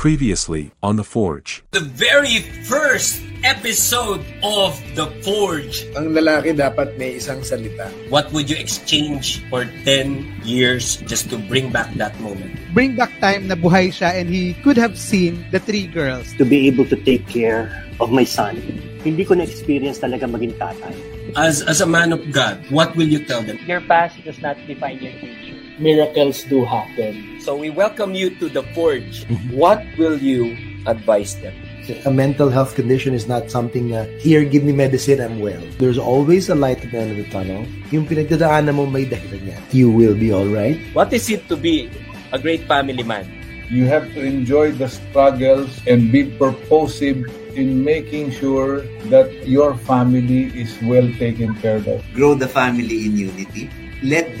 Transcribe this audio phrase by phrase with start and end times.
[0.00, 1.60] Previously on The Forge.
[1.76, 5.84] The very first episode of The Forge.
[5.92, 7.92] Ang lalaki dapat may isang salita.
[8.08, 12.56] What would you exchange for 10 years just to bring back that moment?
[12.72, 16.32] Bring back time na buhay siya and he could have seen the three girls.
[16.40, 17.68] to be able to take care
[18.00, 18.56] of my son.
[19.04, 20.96] Hindi ko na-experience talaga maging tatay.
[21.36, 23.60] As as a man of God, what will you tell them?
[23.68, 25.59] Your past does not define your future.
[25.80, 27.40] Miracles do happen.
[27.40, 29.24] So we welcome you to The Forge.
[29.50, 30.52] what will you
[30.84, 31.56] advise them?
[32.04, 35.58] A mental health condition is not something na, here, give me medicine, I'm well.
[35.80, 37.64] There's always a light at the end of the tunnel.
[37.90, 39.60] Yung pinagdadaanan mo may dahilan yan.
[39.72, 40.76] You will be alright.
[40.92, 41.88] What is it to be
[42.30, 43.24] a great family man?
[43.72, 47.24] You have to enjoy the struggles and be purposive
[47.56, 52.04] in making sure that your family is well taken care of.
[52.12, 53.70] grow the family in unity.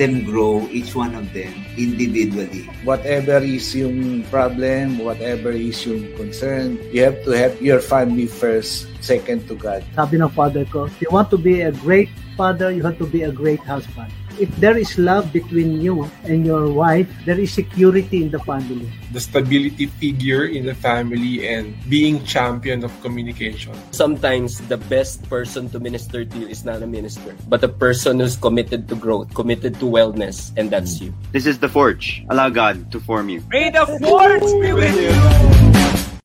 [0.00, 2.64] Them grow, each one of them, individually.
[2.88, 8.88] Whatever is yung problem, whatever is yung concern, you have to have your family first,
[9.04, 9.84] second to God.
[9.92, 13.04] Sabi ng father ko, if you want to be a great father, you have to
[13.04, 14.08] be a great husband.
[14.40, 18.88] If there is love between you and your wife, there is security in the family.
[19.12, 23.74] the stability figure in the family and being champion of communication.
[23.90, 28.20] Sometimes the best person to minister to you is not a minister, but a person
[28.20, 31.12] who's committed to growth, committed to wellness, and that's you.
[31.32, 32.24] This is the forge.
[32.30, 33.42] Allow God to form you.
[33.50, 36.19] May the Forge be with you!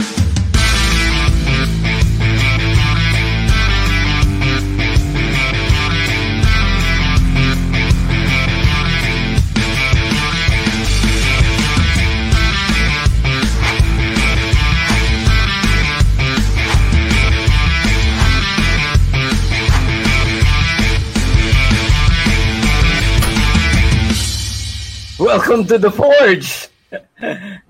[25.15, 26.67] Welcome to the Forge.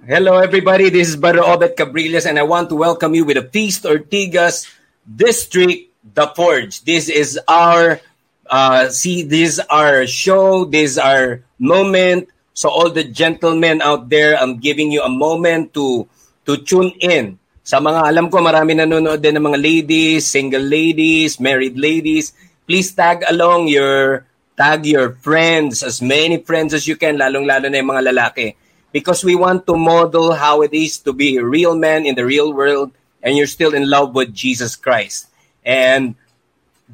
[0.01, 0.89] Hello, everybody.
[0.89, 4.65] This is Brother Obet Cabriles, and I want to welcome you with the Feast Ortigas
[5.05, 6.81] District, the Forge.
[6.81, 8.01] This is our
[8.49, 10.65] uh, see, this is our show.
[10.65, 12.33] This is our moment.
[12.57, 16.09] So, all the gentlemen out there, I'm giving you a moment to
[16.49, 17.37] to tune in.
[17.61, 22.33] Sa mga alam ko, marami nanonood din ng mga ladies, single ladies, married ladies.
[22.65, 24.25] Please tag along your
[24.57, 28.55] tag your friends, as many friends as you can, lalong-lalo na yung mga lalaki.
[28.91, 32.25] Because we want to model how it is to be a real man in the
[32.25, 35.27] real world and you're still in love with Jesus Christ.
[35.65, 36.15] And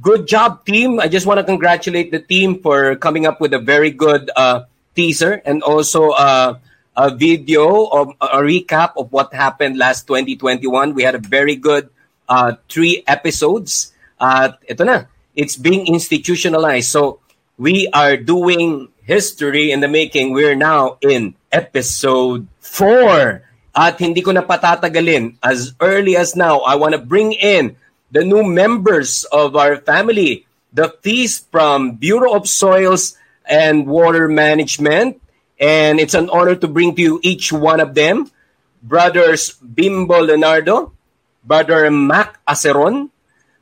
[0.01, 0.99] good job, team.
[0.99, 4.65] I just want to congratulate the team for coming up with a very good uh,
[4.95, 6.57] teaser and also uh,
[6.95, 10.95] a video of a recap of what happened last 2021.
[10.95, 11.89] We had a very good
[12.27, 13.93] uh, three episodes.
[14.19, 15.05] At ito na,
[15.35, 16.89] it's being institutionalized.
[16.89, 17.19] So
[17.61, 20.33] we are doing history in the making.
[20.33, 23.45] We're now in episode four.
[23.77, 25.37] At hindi ko na patatagalin.
[25.45, 27.77] As early as now, I want to bring in
[28.09, 30.49] the new members of our family.
[30.73, 33.13] The feast from Bureau of Soils
[33.45, 35.21] and Water Management.
[35.61, 38.33] And it's an honor to bring to you each one of them.
[38.81, 40.97] Brothers Bimbo Leonardo,
[41.45, 43.13] Brother Mac Aceron,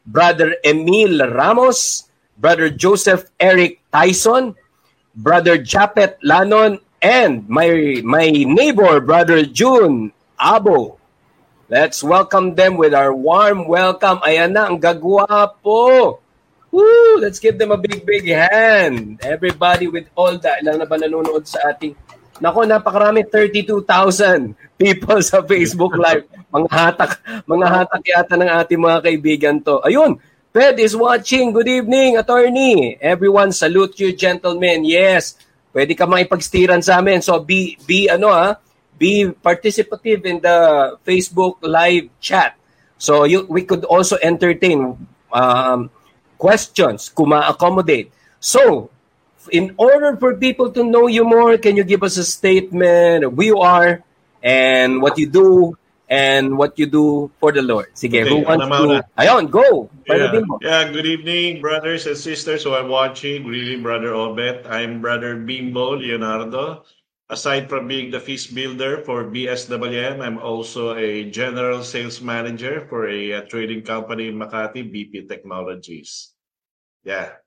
[0.07, 2.08] Brother Emil Ramos,
[2.39, 4.55] Brother Joseph Eric Tyson,
[5.11, 10.95] Brother Japet Lanon, and my my neighbor, Brother June Abo.
[11.67, 14.23] Let's welcome them with our warm welcome.
[14.25, 16.17] Ayan na, ang gagwapo.
[16.71, 17.13] Woo!
[17.21, 19.21] Let's give them a big, big hand.
[19.21, 20.65] Everybody with all that.
[20.65, 21.93] Ilan na ba nanonood sa ating...
[22.41, 23.21] Nako, napakarami.
[23.21, 26.25] 32,000 people sa Facebook Live.
[26.49, 27.11] Mga hatak,
[27.45, 29.77] mga hatak yata ng ating mga kaibigan to.
[29.85, 30.17] Ayun,
[30.49, 31.53] Fed is watching.
[31.53, 32.97] Good evening, attorney.
[32.97, 34.81] Everyone, salute you, gentlemen.
[34.81, 35.37] Yes,
[35.69, 37.21] pwede ka makipagstiran sa amin.
[37.21, 38.57] So, be, be, ano ah,
[38.97, 42.57] be participative in the Facebook live chat.
[42.97, 44.97] So, you, we could also entertain
[45.29, 45.93] um,
[46.41, 48.09] questions, kung ma-accommodate.
[48.41, 48.89] So,
[49.53, 53.37] in order for people to know you more, can you give us a statement of
[53.37, 54.01] who you are
[54.41, 55.77] and what you do
[56.09, 57.93] and what you do for the Lord?
[57.93, 59.05] Sige, Okay, who wants to...
[59.21, 59.89] Ayun, go!
[60.09, 60.41] Yeah.
[60.61, 63.45] Yeah, good evening, brothers and sisters who are watching.
[63.45, 64.65] Good evening, Brother Obet.
[64.65, 66.83] I'm Brother Bimbo Leonardo.
[67.29, 73.05] Aside from being the feast builder for BSWM, I'm also a general sales manager for
[73.07, 76.33] a, uh, trading company in Makati, BP Technologies.
[77.05, 77.37] Yeah.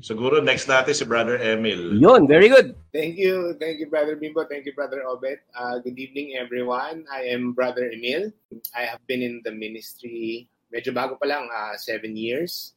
[0.00, 1.96] Siguro next natin si Brother Emil.
[1.98, 2.78] Yun, very good.
[2.92, 3.58] Thank you.
[3.58, 4.44] Thank you, Brother Bimbo.
[4.46, 5.42] Thank you, Brother Obet.
[5.56, 7.02] Uh, good evening, everyone.
[7.10, 8.30] I am Brother Emil.
[8.76, 12.76] I have been in the ministry, medyo bago pa lang, uh, seven years.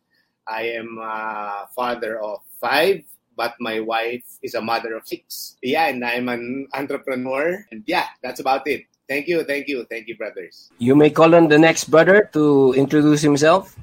[0.49, 3.05] I am a father of five,
[3.37, 5.57] but my wife is a mother of six.
[5.61, 7.61] Yeah, and I'm an entrepreneur.
[7.69, 8.89] And yeah, that's about it.
[9.09, 10.69] Thank you, thank you, thank you, brothers.
[10.77, 13.77] You may call on the next brother to introduce himself.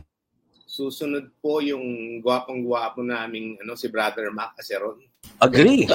[0.77, 5.01] Susunod po yung gwapong-gwapo naming ano, si Brother Mac Aceron.
[5.41, 5.89] Agree.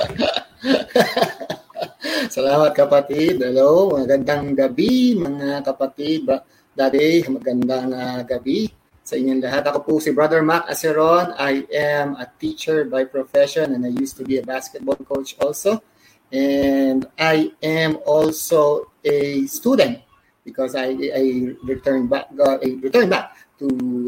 [2.34, 3.46] Salamat kapatid.
[3.46, 6.26] Hello, magandang gabi mga kapatid.
[6.74, 8.74] Daddy, magandang uh, gabi
[9.06, 9.70] sa inyong lahat.
[9.70, 11.38] Ako po si Brother Mac Aceron.
[11.38, 15.86] I am a teacher by profession and I used to be a basketball coach also.
[16.34, 20.02] And I am also a student
[20.42, 23.68] because I, I returned back uh, I returned back to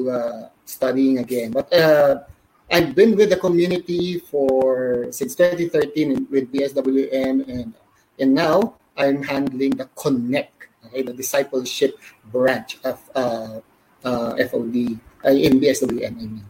[0.10, 1.51] uh, studying again.
[1.51, 2.24] But uh,
[2.71, 7.74] I've been with the community for since 2013 with BSWM and
[8.19, 11.98] and now I'm handling the Connect, okay, the discipleship
[12.30, 13.60] branch of uh,
[14.06, 16.06] uh, FOD uh, in BSWM.
[16.06, 16.45] I mean.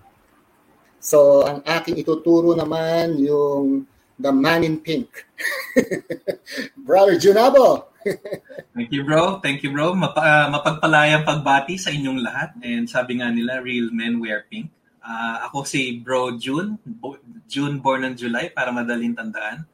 [0.99, 3.87] So ang aking ituturo naman yung
[4.19, 5.27] the man in pink.
[6.77, 7.92] Brother Junabo.
[8.73, 9.39] Thank you, bro.
[9.39, 9.93] Thank you, bro.
[9.93, 12.57] Mapa, uh, mapagpalayang pagbati sa inyong lahat.
[12.65, 14.69] And sabi nga nila, real men wear pink.
[15.03, 19.67] Uh, ako si Bro June, Bo- June born on July para madaling tandaan.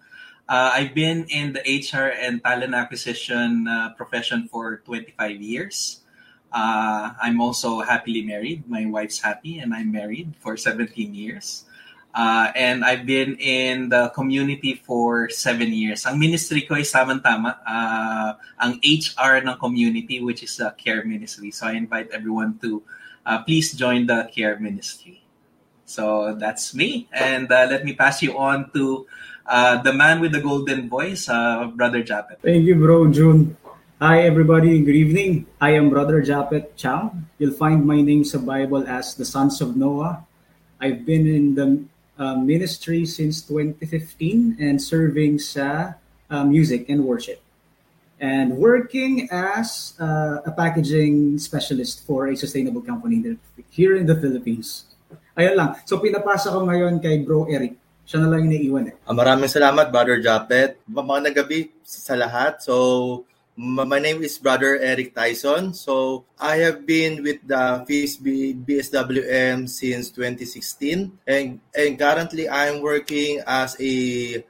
[0.49, 6.01] Uh, I've been in the HR and talent acquisition uh, profession for 25 years.
[6.49, 8.65] Uh, I'm also happily married.
[8.65, 11.68] My wife's happy, and I'm married for 17 years.
[12.13, 16.05] Uh, and I've been in the community for seven years.
[16.05, 21.51] Ang ministry ko is tamang-tama, uh, ang HR ng community, which is the care ministry.
[21.51, 22.81] So I invite everyone to
[23.25, 25.21] uh, please join the care ministry.
[25.85, 27.07] So that's me.
[27.13, 29.05] And uh, let me pass you on to
[29.45, 32.41] uh, the man with the golden voice, uh, Brother Japet.
[32.41, 33.57] Thank you, bro, June.
[34.01, 34.81] Hi, everybody.
[34.81, 35.45] Good evening.
[35.59, 37.13] I am Brother Japet Chow.
[37.37, 40.23] You'll find my name sa Bible as the Sons of Noah.
[40.79, 41.83] I've been in the
[42.19, 45.95] uh, ministry since 2015 and serving sa
[46.27, 47.39] uh, music and worship.
[48.19, 53.39] And working as uh, a packaging specialist for a sustainable company
[53.71, 54.91] here in the Philippines.
[55.39, 55.69] Ayun lang.
[55.87, 57.79] So pinapasa ko ngayon kay Bro Eric.
[58.09, 58.97] Siya na lang yung eh.
[59.05, 60.81] Ah, maraming salamat, Brother Japet.
[60.89, 62.57] Magandang gabi sa lahat.
[62.57, 63.21] So,
[63.59, 65.73] my name is Brother Eric Tyson.
[65.73, 71.19] So, I have been with the FISB BSWM since 2016.
[71.27, 74.43] And, and currently, I'm working as a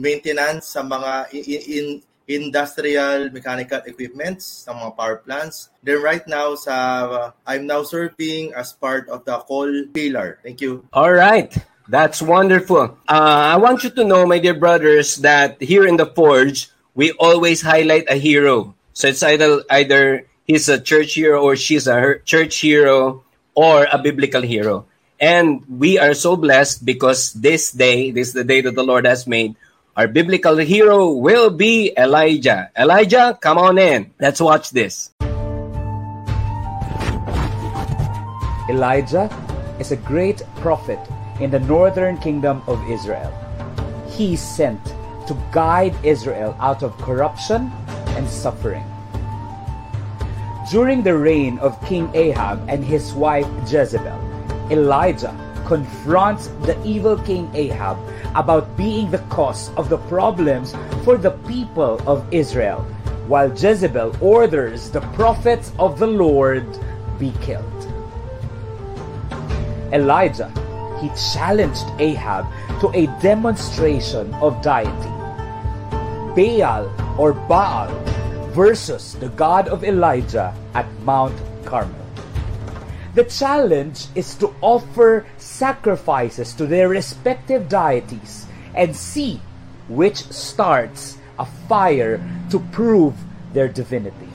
[0.00, 1.86] maintenance sa mga in, in
[2.24, 5.68] industrial mechanical equipments sa mga power plants.
[5.84, 6.74] Then right now, sa
[7.04, 10.40] uh, I'm now serving as part of the call pillar.
[10.40, 10.88] Thank you.
[10.96, 11.52] All right.
[11.84, 12.96] That's wonderful.
[13.04, 17.12] Uh, I want you to know, my dear brothers, that here in the Forge, we
[17.12, 18.74] always highlight a hero.
[18.92, 23.24] So it's either either he's a church hero or she's a church hero
[23.54, 24.84] or a biblical hero.
[25.20, 29.06] And we are so blessed because this day, this is the day that the Lord
[29.06, 29.56] has made.
[29.96, 32.70] Our biblical hero will be Elijah.
[32.76, 34.12] Elijah, come on in.
[34.18, 35.12] Let's watch this.
[38.68, 39.28] Elijah
[39.78, 40.98] is a great prophet
[41.40, 43.30] in the northern kingdom of Israel.
[44.08, 44.80] He sent
[45.26, 47.70] to guide Israel out of corruption
[48.16, 48.84] and suffering.
[50.70, 54.18] During the reign of King Ahab and his wife Jezebel,
[54.70, 55.34] Elijah
[55.66, 57.98] confronts the evil King Ahab
[58.34, 60.74] about being the cause of the problems
[61.04, 62.80] for the people of Israel,
[63.26, 66.66] while Jezebel orders the prophets of the Lord
[67.18, 67.68] be killed.
[69.92, 70.50] Elijah
[71.02, 72.46] he challenged Ahab
[72.80, 75.11] to a demonstration of deity.
[76.34, 77.92] Baal or Baal
[78.52, 81.94] versus the God of Elijah at Mount Carmel.
[83.14, 89.40] The challenge is to offer sacrifices to their respective deities and see
[89.88, 93.12] which starts a fire to prove
[93.52, 94.32] their divinity.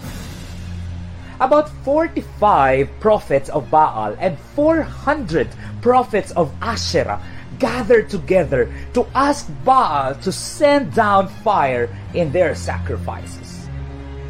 [1.40, 5.50] About 45 prophets of Baal and 400
[5.82, 7.22] prophets of Asherah
[7.60, 13.68] gathered together to ask Baal to send down fire in their sacrifices.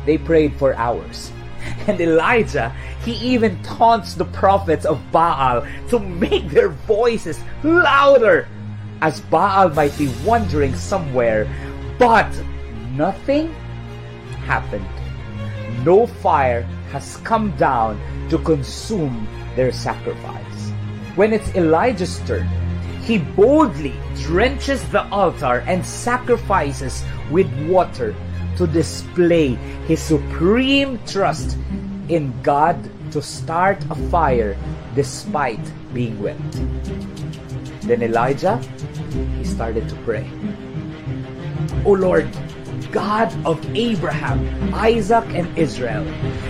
[0.05, 1.31] They prayed for hours.
[1.88, 8.48] And Elijah, he even taunts the prophets of Baal to make their voices louder,
[9.01, 11.48] as Baal might be wandering somewhere.
[12.00, 12.27] But
[12.96, 13.53] nothing
[14.48, 14.88] happened.
[15.84, 20.72] No fire has come down to consume their sacrifice.
[21.15, 22.48] When it's Elijah's turn,
[23.08, 28.14] he boldly drenches the altar and sacrifices with water
[28.58, 29.56] to display
[29.88, 31.58] his supreme trust
[32.10, 32.76] in God
[33.14, 34.58] to start a fire
[34.94, 36.38] despite being wet.
[37.88, 38.58] Then Elijah,
[39.40, 40.30] he started to pray.
[41.86, 42.28] Oh Lord,
[42.92, 46.04] God of Abraham, Isaac, and Israel.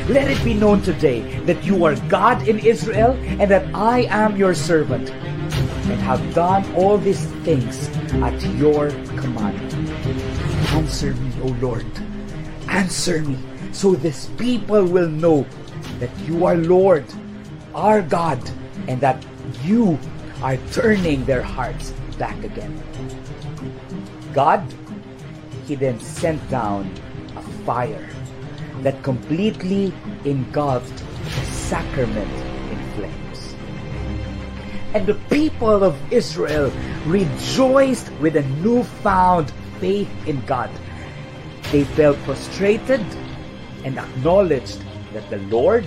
[0.09, 4.37] Let it be known today that you are God in Israel and that I am
[4.37, 5.13] your servant
[5.89, 7.87] and have done all these things
[8.21, 9.73] at your command.
[10.75, 11.85] Answer me, O Lord.
[12.67, 13.37] Answer me
[13.71, 15.45] so this people will know
[15.99, 17.05] that you are Lord,
[17.73, 18.39] our God,
[18.87, 19.23] and that
[19.63, 19.97] you
[20.41, 22.73] are turning their hearts back again.
[24.33, 24.61] God,
[25.65, 26.91] He then sent down
[27.35, 28.09] a fire
[28.81, 29.93] that completely
[30.25, 32.56] engulfed the sacrament.
[34.97, 36.71] And the people of Israel
[37.05, 40.71] rejoiced with a newfound faith in God.
[41.71, 43.05] They fell prostrated
[43.85, 44.81] and acknowledged
[45.13, 45.85] that the Lord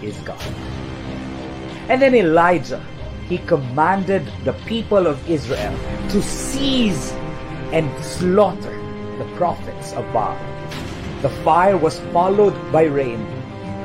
[0.00, 0.40] is God.
[1.90, 2.82] And then Elijah,
[3.28, 5.76] he commanded the people of Israel
[6.08, 7.12] to seize
[7.76, 8.72] and slaughter
[9.18, 10.38] the prophets of Baal.
[11.20, 13.20] The fire was followed by rain,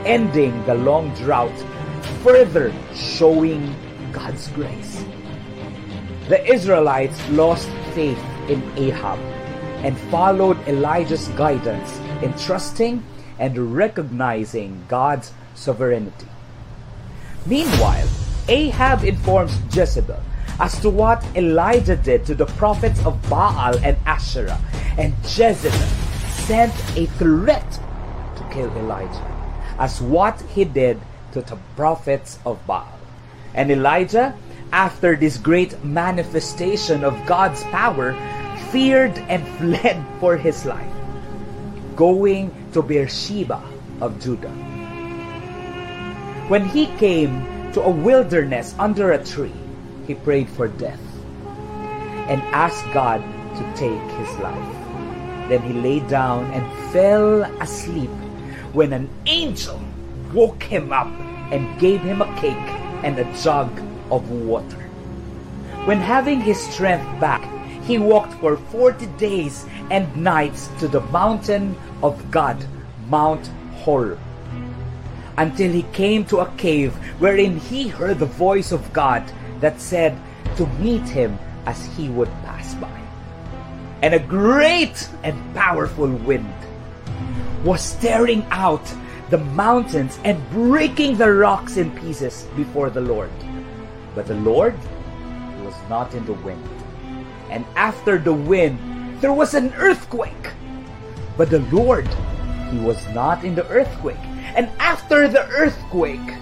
[0.05, 1.59] ending the long drought,
[2.23, 3.75] further showing
[4.11, 5.03] God's grace.
[6.29, 9.19] The Israelites lost faith in Ahab
[9.83, 13.03] and followed Elijah's guidance in trusting
[13.39, 16.27] and recognizing God's sovereignty.
[17.45, 18.07] Meanwhile,
[18.47, 20.21] Ahab informs Jezebel
[20.59, 24.61] as to what Elijah did to the prophets of Baal and Asherah,
[24.97, 25.87] and Jezebel
[26.45, 27.71] sent a threat
[28.37, 29.25] to kill Elijah,
[29.79, 31.01] as what he did
[31.33, 33.00] to the prophets of Baal.
[33.53, 34.33] And Elijah,
[34.71, 38.15] after this great manifestation of God's power,
[38.71, 40.91] feared and fled for his life,
[41.95, 43.61] going to Beersheba
[43.99, 44.51] of Judah.
[46.47, 47.43] When he came
[47.73, 49.55] to a wilderness under a tree,
[50.07, 50.99] he prayed for death
[52.27, 53.21] and asked God
[53.55, 54.75] to take his life.
[55.47, 58.09] Then he lay down and fell asleep
[58.71, 59.79] when an angel
[60.33, 61.11] woke him up
[61.51, 63.69] and gave him a cake and a jug
[64.11, 64.77] of water.
[65.85, 67.41] When having his strength back,
[67.83, 72.63] he walked for 40 days and nights to the mountain of God,
[73.09, 73.47] Mount
[73.81, 74.19] Horeb,
[75.37, 79.23] until he came to a cave wherein he heard the voice of God
[79.59, 80.15] that said
[80.57, 83.01] to meet him as he would pass by.
[84.01, 86.53] And a great and powerful wind
[87.63, 88.85] was tearing out
[89.31, 93.31] the mountains and breaking the rocks in pieces before the Lord.
[94.13, 94.75] But the Lord
[95.63, 96.67] was not in the wind.
[97.49, 98.77] And after the wind,
[99.21, 100.51] there was an earthquake.
[101.37, 102.11] But the Lord,
[102.71, 104.19] He was not in the earthquake.
[104.51, 106.35] And after the earthquake,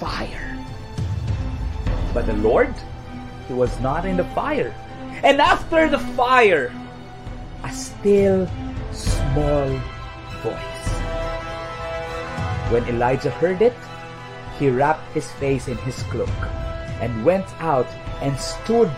[0.00, 0.56] fire.
[2.14, 2.72] But the Lord,
[3.48, 4.72] He was not in the fire.
[5.22, 6.72] And after the fire,
[7.64, 8.48] a still
[8.92, 9.68] small
[10.40, 10.71] voice.
[12.72, 13.76] When Elijah heard it,
[14.58, 16.32] he wrapped his face in his cloak
[17.04, 17.84] and went out
[18.24, 18.90] and stood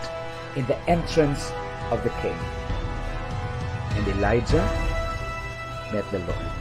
[0.55, 1.51] in the entrance
[1.91, 2.39] of the cave.
[3.99, 4.63] And Elijah
[5.91, 6.54] met the Lord.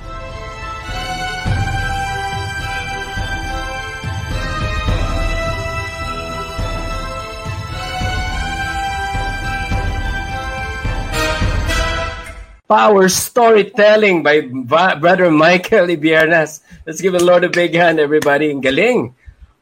[12.65, 16.65] Power storytelling by Brother Michael Ibiernas.
[16.89, 18.49] Let's give the Lord a big hand, everybody.
[18.49, 19.13] Ang galing.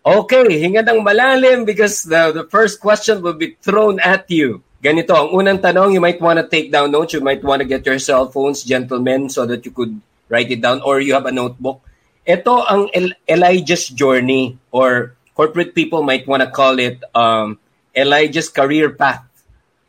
[0.07, 4.63] Okay, hinga ng malalim because the, the first question will be thrown at you.
[4.79, 7.11] Ganito, ang unang tanong, you might want to take down notes.
[7.11, 9.99] You might want to get your cell phones, gentlemen, so that you could
[10.31, 11.83] write it down or you have a notebook.
[12.23, 17.59] Ito ang El- Elijah's journey or corporate people might want to call it um,
[17.99, 19.27] Elijah's career path.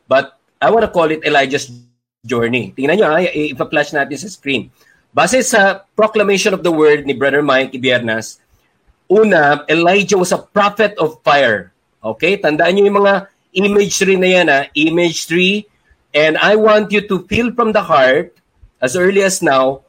[0.10, 1.70] But I want to call it Elijah's
[2.24, 2.72] journey.
[2.72, 3.20] Tingnan nyo, ha?
[3.20, 4.72] i- ipa-flash natin sa screen.
[5.12, 8.40] Base sa proclamation of the word ni Brother Mike Ibiernas,
[9.12, 11.76] una, Elijah was a prophet of fire.
[12.00, 12.40] Okay?
[12.40, 13.16] Tandaan nyo yung mga
[13.54, 14.60] imagery na yan, ha?
[14.72, 15.68] Imagery.
[16.16, 18.32] And I want you to feel from the heart,
[18.80, 19.84] as early as now,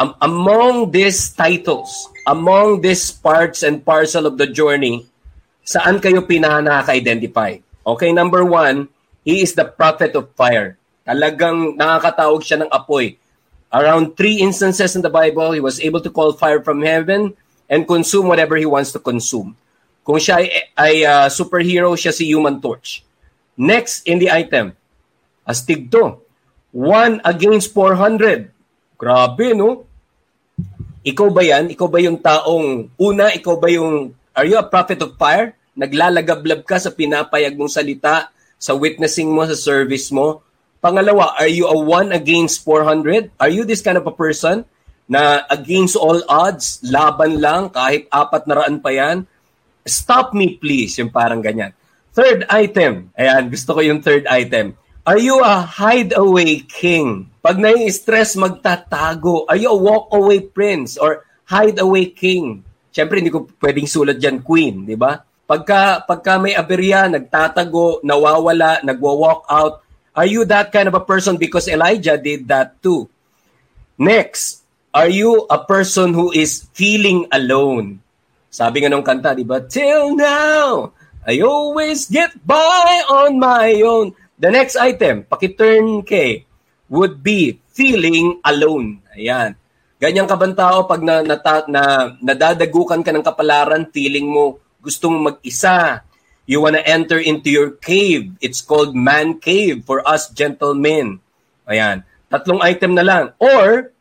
[0.00, 1.92] um, among these titles,
[2.24, 5.04] among these parts and parcel of the journey,
[5.60, 7.60] saan kayo pinaka-identify?
[7.84, 8.88] Okay, number one,
[9.28, 10.79] he is the prophet of fire.
[11.10, 13.18] Talagang nakakatawag siya ng apoy.
[13.74, 17.34] Around three instances in the Bible, he was able to call fire from heaven
[17.66, 19.58] and consume whatever he wants to consume.
[20.06, 20.46] Kung siya ay,
[20.78, 23.02] ay uh, superhero, siya si Human Torch.
[23.58, 24.78] Next in the item,
[25.42, 26.22] astig to.
[26.70, 28.46] One against 400.
[28.94, 29.90] Grabe, no?
[31.02, 31.74] Ikaw ba yan?
[31.74, 35.58] Ikaw ba yung taong, una, ikaw ba yung, are you a prophet of fire?
[35.74, 38.30] Naglalagablab ka sa pinapayag mong salita,
[38.62, 40.44] sa witnessing mo, sa service mo,
[40.80, 43.36] Pangalawa, are you a one against 400?
[43.36, 44.64] Are you this kind of a person
[45.04, 49.28] na against all odds, laban lang, kahit apat na raan pa yan?
[49.84, 51.76] Stop me please, yung parang ganyan.
[52.16, 54.72] Third item, ayan, gusto ko yung third item.
[55.04, 57.28] Are you a hideaway king?
[57.44, 59.44] Pag nai-stress, magtatago.
[59.52, 62.64] Are you a walk-away prince or hideaway king?
[62.88, 65.20] Siyempre, hindi ko pwedeng sulat dyan queen, di ba?
[65.44, 71.36] Pagka, pagka may aberya, nagtatago, nawawala, nagwa-walk out, are you that kind of a person?
[71.36, 73.08] Because Elijah did that too.
[74.00, 78.02] Next, are you a person who is feeling alone?
[78.50, 79.62] Sabi nga nung kanta, di ba?
[79.62, 80.90] Till now,
[81.22, 84.16] I always get by on my own.
[84.40, 86.48] The next item, pakiturn kay,
[86.90, 89.04] would be feeling alone.
[89.14, 89.54] Ayan.
[90.00, 91.36] Ganyan ka bang tao pag na, na,
[91.68, 91.82] na,
[92.24, 96.02] nadadagukan ka ng kapalaran, feeling mo gustong mag-isa.
[96.50, 98.34] You wanna enter into your cave.
[98.42, 101.22] It's called man cave for us gentlemen.
[101.62, 102.02] Ayan.
[102.26, 103.24] Tatlong item na lang.
[103.38, 103.94] Or,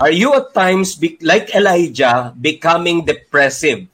[0.00, 3.84] are you at times, be, like Elijah, becoming depressive?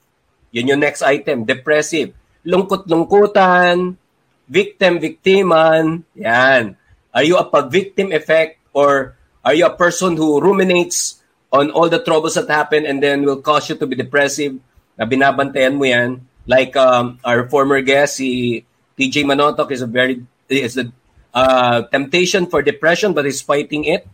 [0.54, 2.14] Yun yung next item, depressive.
[2.46, 3.98] Lungkot-lungkutan,
[4.46, 6.06] victim-victiman.
[6.14, 6.78] Yan.
[7.10, 11.18] Are you a victim effect or are you a person who ruminates
[11.50, 14.54] on all the troubles that happen and then will cause you to be depressive?
[14.94, 16.22] Na binabantayan mo yan.
[16.48, 18.64] Like um, our former guest, si
[18.96, 20.88] TJ Manotok is a very is a
[21.36, 24.08] uh, temptation for depression but is fighting it.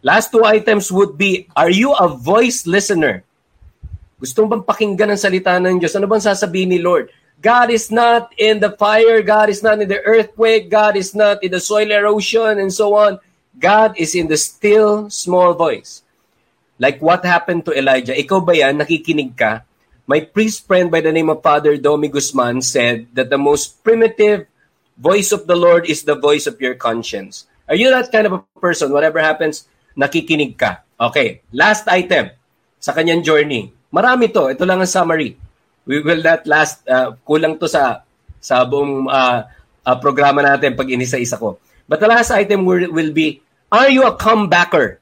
[0.00, 3.26] Last two items would be, are you a voice listener?
[4.22, 5.92] Gusto bang pakinggan ang salita ng Diyos?
[5.98, 7.10] Ano bang sasabihin ni Lord?
[7.40, 9.20] God is not in the fire.
[9.24, 10.68] God is not in the earthquake.
[10.68, 13.16] God is not in the soil erosion and so on.
[13.56, 16.04] God is in the still small voice.
[16.76, 18.12] Like what happened to Elijah.
[18.12, 18.76] Ikaw ba yan?
[18.80, 19.64] Nakikinig ka?
[20.10, 24.50] My priest friend by the name of Father Domi Guzman said that the most primitive
[24.98, 27.46] voice of the Lord is the voice of your conscience.
[27.70, 28.90] Are you that kind of a person?
[28.90, 30.82] Whatever happens, nakikinig ka.
[30.98, 32.34] Okay, last item
[32.82, 33.70] sa kanyang journey.
[33.94, 34.50] Marami to.
[34.50, 35.38] Ito lang ang summary.
[35.86, 38.02] We will not last, uh, kulang to sa
[38.42, 39.46] sa buong uh,
[39.86, 41.62] uh, programa natin pag inisa-isa ko.
[41.86, 44.98] But the last item will, be, are you a comebacker?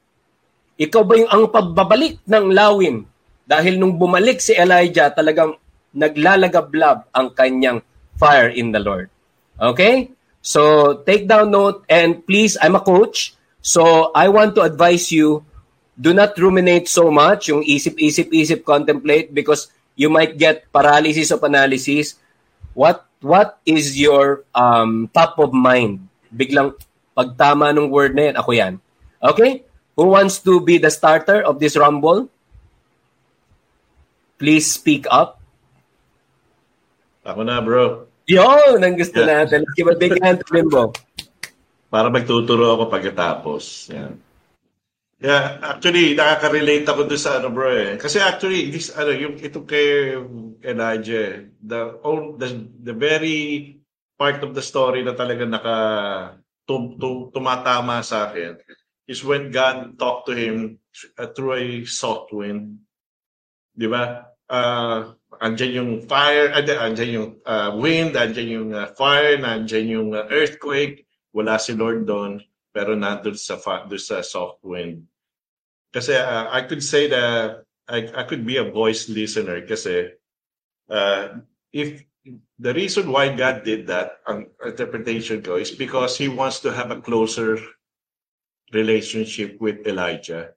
[0.77, 3.08] Ikaw ba yung ang pagbabalik ng lawin?
[3.49, 5.57] Dahil nung bumalik si Elijah, talagang
[5.97, 7.81] naglalagablab ang kanyang
[8.13, 9.09] fire in the Lord.
[9.57, 10.13] Okay?
[10.45, 13.33] So, take down note and please, I'm a coach.
[13.65, 15.41] So, I want to advise you,
[15.97, 22.15] do not ruminate so much, yung isip-isip-isip contemplate because you might get paralysis of analysis.
[22.71, 26.07] What what is your um, top of mind?
[26.31, 26.79] Biglang
[27.11, 28.73] pagtama ng word na yan, ako yan.
[29.19, 29.67] Okay?
[29.99, 32.31] Who wants to be the starter of this rumble?
[34.39, 35.43] Please speak up.
[37.27, 38.07] Ako na, bro.
[38.23, 39.43] Yun, ang gusto yeah.
[39.43, 39.67] natin.
[39.67, 40.95] Let's give a big hand to Bimbo.
[41.91, 43.91] Para magtuturo ako pagkatapos.
[43.91, 44.15] Yan.
[45.19, 47.99] Yeah, actually, nakaka-relate ako doon sa ano bro eh.
[47.99, 50.15] Kasi actually, this, ano, yung ito kay
[50.63, 51.99] Elijah, the,
[52.39, 52.47] the,
[52.87, 53.75] the very
[54.15, 55.77] part of the story na talaga naka
[56.63, 58.55] tum, tum, tumatama sa akin
[59.09, 60.79] is when God talked to him
[61.17, 62.79] uh, through a soft wind.
[63.75, 64.28] Di ba?
[64.49, 70.09] Uh, andyan yung fire, andyan, andyan yung uh, wind, andyan yung uh, fire, andyan yung
[70.11, 71.05] uh, earthquake.
[71.31, 72.41] Wala si Lord doon
[72.73, 75.05] pero nandun sa doon sa soft wind.
[75.89, 80.13] Kasi uh, I could say that I, I could be a voice listener kasi
[80.89, 81.41] uh,
[81.73, 82.05] if
[82.59, 86.93] the reason why God did that, ang interpretation ko, is because He wants to have
[86.93, 87.57] a closer
[88.69, 90.53] relationship with Elijah.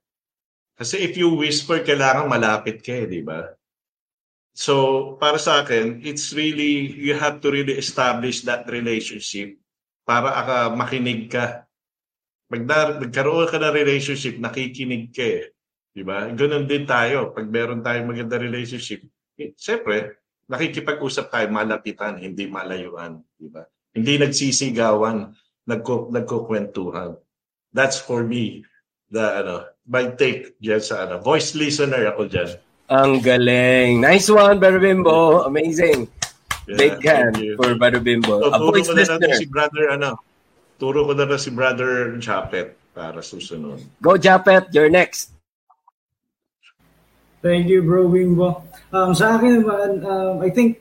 [0.77, 3.49] Kasi if you whisper, kailangan malapit ka eh, di ba?
[4.53, 9.57] So, para sa akin, it's really, you have to really establish that relationship
[10.05, 11.65] para aka makinig ka
[12.53, 15.49] pag na, nagkaroon ka ng relationship, nakikinig ka eh.
[15.89, 16.29] Di ba?
[16.29, 17.33] Ganun din tayo.
[17.33, 19.09] Pag meron tayong maganda relationship,
[19.41, 23.25] eh, siyempre, nakikipag-usap tayo, malapitan, hindi malayuan.
[23.33, 23.65] Di ba?
[23.89, 25.33] Hindi nagsisigawan,
[25.65, 27.17] nagko, nagkukwentuhan.
[27.73, 28.69] That's for me,
[29.09, 29.55] the, ano,
[29.89, 32.53] my take dyan sa, ano, voice listener ako dyan.
[32.93, 33.97] Ang galing.
[33.97, 35.41] Nice one, Brother Bimbo.
[35.49, 36.05] Amazing.
[36.69, 38.45] Yeah, Big hand for Brother Bimbo.
[38.45, 39.33] So, a voice listener.
[39.33, 40.21] Si brother, ano,
[40.83, 43.79] Turo ko na na si Brother Japet para susunod.
[44.01, 45.31] Go Japet, you're next.
[47.39, 48.63] Thank you, bro Wimbo.
[48.93, 50.79] Um, sa akin naman, um, I think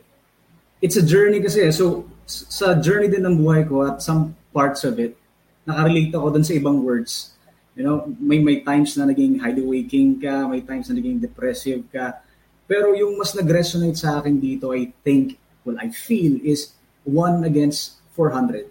[0.83, 1.71] it's a journey kasi.
[1.75, 5.19] So, sa journey din ng buhay ko at some parts of it,
[5.67, 7.32] nakarelate ako dun sa ibang words.
[7.73, 11.89] You know, may may times na naging hideaway king ka, may times na naging depressive
[11.89, 12.21] ka.
[12.69, 16.73] Pero yung mas nag-resonate sa akin dito, I think, well, I feel, is
[17.05, 18.69] one against 400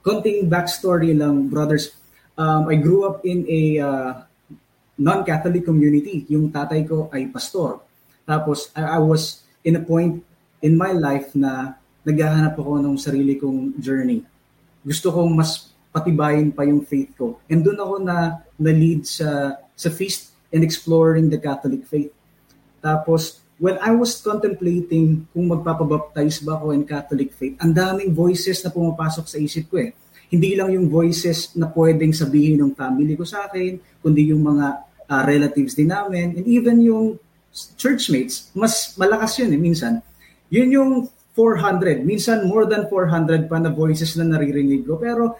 [0.00, 1.92] konting backstory lang, brothers.
[2.40, 4.12] um, I grew up in a uh,
[4.96, 6.24] non-Catholic community.
[6.32, 7.84] Yung tatay ko ay pastor.
[8.24, 10.24] Tapos I, I was in a point
[10.64, 14.24] in my life na naghahanap ako ng sarili kong journey.
[14.80, 17.42] Gusto kong mas patibayin pa yung faith ko.
[17.50, 22.14] And doon ako na na-lead sa, sa feast and exploring the Catholic faith.
[22.78, 28.62] Tapos, when I was contemplating kung magpapabaptize ba ako in Catholic faith, ang daming voices
[28.64, 29.92] na pumapasok sa isip ko eh.
[30.30, 34.66] Hindi lang yung voices na pwedeng sabihin ng family ko sa akin, kundi yung mga
[35.10, 37.18] uh, relatives din namin, and even yung
[37.74, 39.98] churchmates, mas malakas yun eh, minsan.
[40.54, 40.90] Yun yung
[41.34, 44.98] 400, minsan more than 400 pa na voices na naririnig ko.
[44.98, 45.38] Pero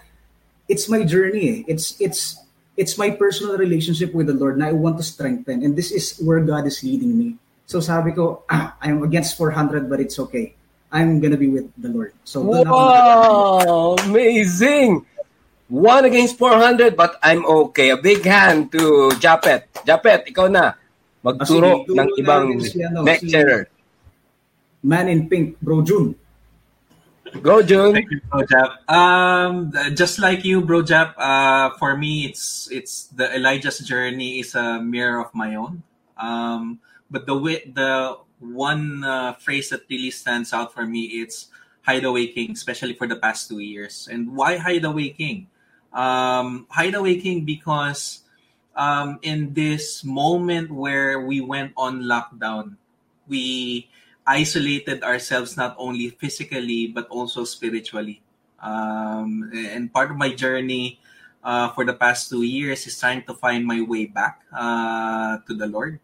[0.71, 1.57] it's my journey eh.
[1.67, 2.39] It's, it's,
[2.79, 5.67] it's my personal relationship with the Lord na I want to strengthen.
[5.67, 7.35] And this is where God is leading me.
[7.67, 10.55] So sabi ko, ah, I'm against 400 but it's okay.
[10.91, 12.11] I'm gonna be with the Lord.
[12.27, 15.07] So wow, amazing!
[15.71, 17.95] One against 400 but I'm okay.
[17.95, 19.71] A big hand to Japet.
[19.87, 20.75] Japet, ikaw na.
[21.23, 23.71] Magturo Ah, sige, ng ibang si, ano, lecturer.
[24.83, 26.11] Man in Pink, Bro June.
[27.39, 27.93] Go, June.
[27.93, 28.83] Thank you, Bro Jap.
[28.91, 34.53] Um, just like you, Bro Jap, uh, for me, it's it's the Elijah's journey is
[34.53, 35.83] a mirror of my own.
[36.19, 41.47] Um, but the way, the one uh, phrase that really stands out for me it's
[41.81, 44.07] Hideaway King, especially for the past two years.
[44.11, 45.47] And why Hideaway King?
[45.93, 48.21] Um, Hideaway King because
[48.75, 52.75] um, in this moment where we went on lockdown,
[53.27, 53.89] we
[54.25, 58.21] isolated ourselves not only physically but also spiritually.
[58.61, 60.99] Um, and part of my journey
[61.43, 65.53] uh, for the past two years is trying to find my way back uh, to
[65.53, 65.99] the Lord.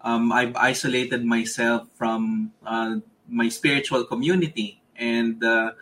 [0.00, 5.76] Um, I've isolated myself from uh, my spiritual community and uh,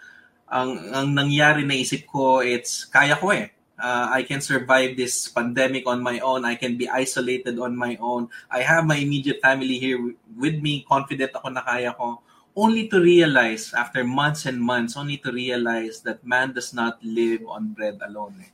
[0.51, 3.55] ang, ang nangyari na isip ko, it's kaya ko eh.
[3.79, 6.45] Uh, I can survive this pandemic on my own.
[6.45, 8.29] I can be isolated on my own.
[8.51, 10.03] I have my immediate family here
[10.37, 10.83] with me.
[10.83, 12.19] Confident ako na kaya ko.
[12.59, 17.47] Only to realize, after months and months, only to realize that man does not live
[17.47, 18.43] on bread alone.
[18.43, 18.51] eh.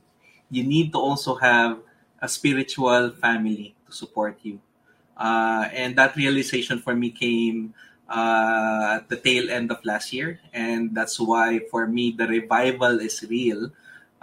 [0.53, 1.81] You need to also have
[2.21, 4.61] a spiritual family to support you.
[5.17, 7.73] Uh, and that realization for me came
[8.05, 10.39] uh, at the tail end of last year.
[10.53, 13.73] And that's why, for me, the revival is real.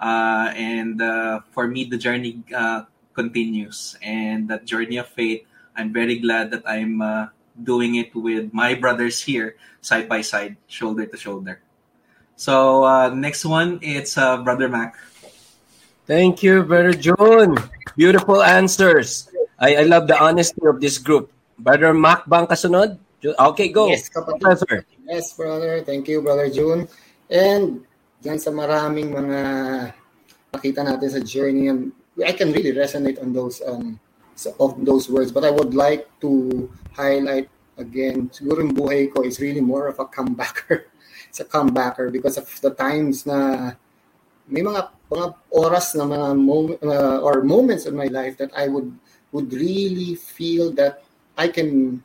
[0.03, 2.83] Uh, and uh, for me, the journey uh,
[3.15, 3.95] continues.
[4.03, 5.47] And that journey of faith,
[5.79, 10.59] I'm very glad that I'm uh, doing it with my brothers here, side by side,
[10.67, 11.62] shoulder to shoulder.
[12.35, 14.99] So, uh, next one, it's uh, Brother Mac.
[16.11, 17.55] Thank you, Brother John.
[17.95, 19.31] Beautiful answers.
[19.55, 21.31] I, I love the honesty of this group.
[21.55, 22.99] Brother Mac bang kasunod?
[23.23, 23.87] Okay, go.
[23.87, 24.83] Yes, kapatid.
[25.07, 25.87] Yes, brother.
[25.87, 26.91] Thank you, brother June.
[27.31, 27.87] And
[28.23, 29.39] yan sa maraming mga
[30.55, 31.91] nakita natin sa journey, and
[32.23, 33.99] I can really resonate on those um
[34.39, 35.35] so- of those words.
[35.35, 39.99] But I would like to highlight again, siguro yung buhay ko is really more of
[39.99, 40.87] a comebacker.
[41.33, 43.73] It's a comebacker because of the times na
[44.47, 48.69] may mga mga oras na mga moment uh, or moments in my life that I
[48.69, 48.93] would
[49.33, 51.01] would really feel that
[51.41, 52.01] I can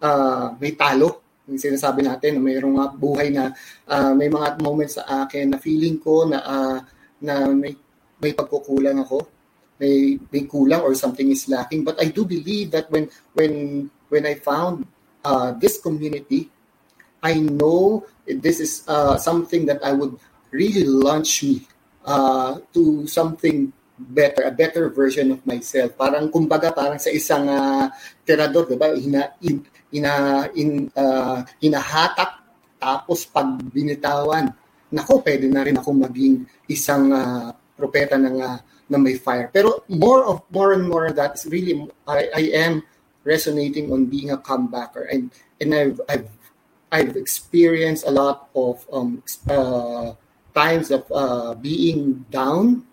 [0.00, 1.21] uh, may talo
[1.52, 3.52] yung sinasabi natin na mayroong nga buhay na
[3.86, 6.78] uh, may mga moments sa akin na feeling ko na uh,
[7.20, 7.76] na may
[8.18, 9.28] may pagkukulang ako.
[9.76, 11.84] May may kulang or something is lacking.
[11.84, 14.88] But I do believe that when when when I found
[15.22, 16.48] uh, this community
[17.22, 20.18] I know this is uh, something that I would
[20.50, 21.62] really launch me
[22.04, 25.94] uh, to something better, a better version of myself.
[25.96, 27.86] Parang kumbaga parang sa isang uh,
[28.24, 28.92] tirador, 'di ba?
[28.96, 30.12] Hina in, ina
[30.56, 32.42] in uh, hinahatak
[32.82, 34.50] tapos pag binitawan,
[34.90, 38.58] nako pwede na rin ako maging isang uh, propeta ng uh,
[38.90, 39.48] na may fire.
[39.54, 42.82] Pero more of more and more that is really I, I am
[43.22, 45.30] resonating on being a comebacker and
[45.62, 46.30] and I've I've
[46.92, 50.12] I've experienced a lot of um, uh,
[50.52, 52.84] times of uh, being down,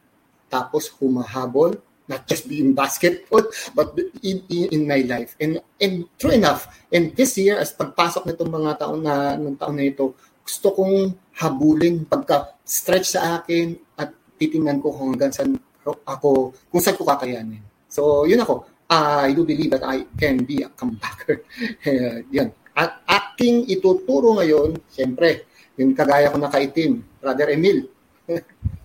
[0.50, 1.78] tapos humahabol,
[2.10, 3.46] not just in basketball,
[3.78, 3.94] but
[4.26, 5.38] in, in, in my life.
[5.38, 9.78] And, and true enough, and this year, as pagpasok nitong mga taon na, ng taon
[9.78, 14.10] na ito, gusto kong habulin pagka-stretch sa akin at
[14.42, 17.62] titingnan ko hanggang saan ako, kung saan ko kakayanin.
[17.86, 18.66] So, yun ako.
[18.90, 21.46] Uh, I do believe that I can be a comebacker.
[21.86, 22.50] uh, yun.
[22.74, 25.46] At aking ituturo ngayon, siyempre,
[25.78, 27.86] yung kagaya ko nakaitim, Brother Emil.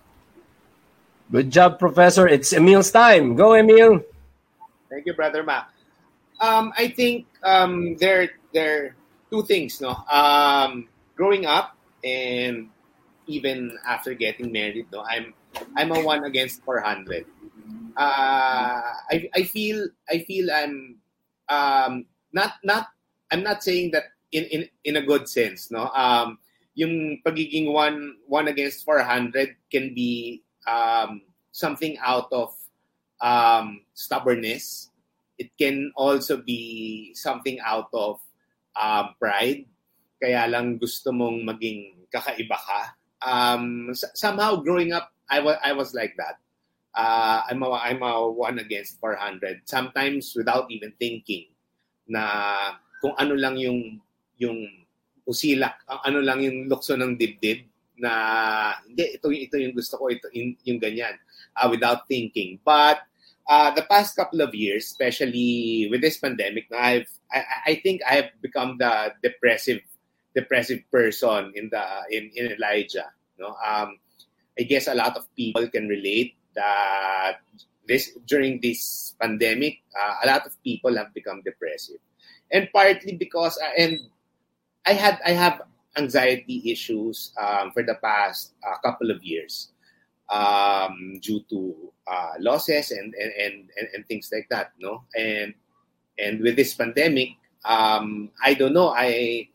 [1.35, 2.23] Good job, Professor.
[2.31, 3.35] It's Emil's time.
[3.35, 3.99] Go, Emil.
[4.87, 5.67] Thank you, Brother Mac.
[6.39, 8.95] Um, I think um, there there are
[9.27, 9.99] two things, no.
[10.07, 10.87] Um,
[11.19, 11.75] growing up
[12.07, 12.71] and
[13.27, 15.35] even after getting married, no, I'm
[15.75, 17.27] I'm a one against 400.
[17.99, 18.79] Uh,
[19.11, 21.03] I I feel I feel I'm
[21.51, 22.95] um, not not
[23.27, 25.91] I'm not saying that in in in a good sense, no.
[25.91, 26.39] Um,
[26.79, 32.53] yung pagiging one one against 400 can be um, something out of
[33.21, 34.91] um, stubbornness.
[35.37, 38.19] It can also be something out of
[38.75, 39.65] uh, pride.
[40.21, 42.81] Kaya lang gusto mong maging kakaiba ka.
[43.25, 46.39] Um, somehow growing up, I was I was like that.
[46.95, 49.67] Uh, I'm a, I'm a one against 400.
[49.67, 51.51] Sometimes without even thinking
[52.07, 52.23] na
[53.03, 53.99] kung ano lang yung
[54.39, 54.63] yung
[55.27, 60.27] usilak, ano lang yung lukso ng dibdib na hindi ito ito yung gusto ko ito
[60.35, 61.15] yung, ganyan
[61.55, 62.59] uh, without thinking.
[62.63, 63.03] But
[63.47, 68.25] uh, the past couple of years, especially with this pandemic, I've I, I think I
[68.25, 69.81] have become the depressive
[70.35, 73.11] depressive person in the in, in Elijah.
[73.39, 73.99] No, um,
[74.59, 77.39] I guess a lot of people can relate that
[77.87, 81.99] this during this pandemic, uh, a lot of people have become depressive,
[82.51, 83.99] and partly because uh, and
[84.85, 85.61] I had I have
[85.97, 89.71] anxiety issues um, for the past uh, couple of years
[90.29, 94.71] um, due to uh, losses and and, and and things like that.
[94.79, 95.53] No, and
[96.17, 98.89] and with this pandemic, um, I don't know.
[98.89, 99.49] I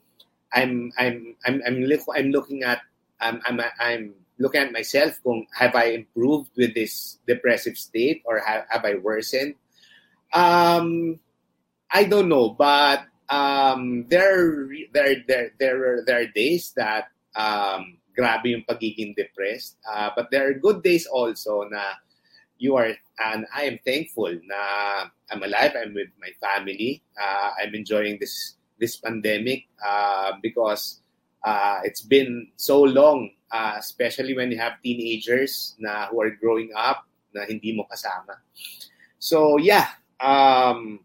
[0.53, 2.81] I'm I'm I'm I'm, look, I'm looking at
[3.21, 8.41] I'm I'm I'm looking at myself kung have I improved with this depressive state or
[8.41, 9.55] have, have I worsened?
[10.33, 11.21] Um,
[11.91, 18.51] I don't know, but um, there there there there there are days that um, grabe
[18.53, 19.79] yung pagiging depressed.
[19.87, 21.97] Uh, but there are good days also na
[22.59, 24.61] you are and I am thankful na
[25.31, 25.73] I'm alive.
[25.79, 27.03] I'm with my family.
[27.15, 31.01] Uh, I'm enjoying this this pandemic uh, because
[31.45, 36.75] uh, it's been so long, uh, especially when you have teenagers na who are growing
[36.75, 38.43] up na hindi mo kasama.
[39.21, 41.01] So yeah, um,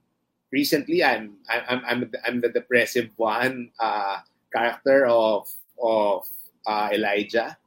[0.56, 6.24] recently I'm I'm I'm I'm the depressive one uh, character of of
[6.64, 7.60] uh, Elijah.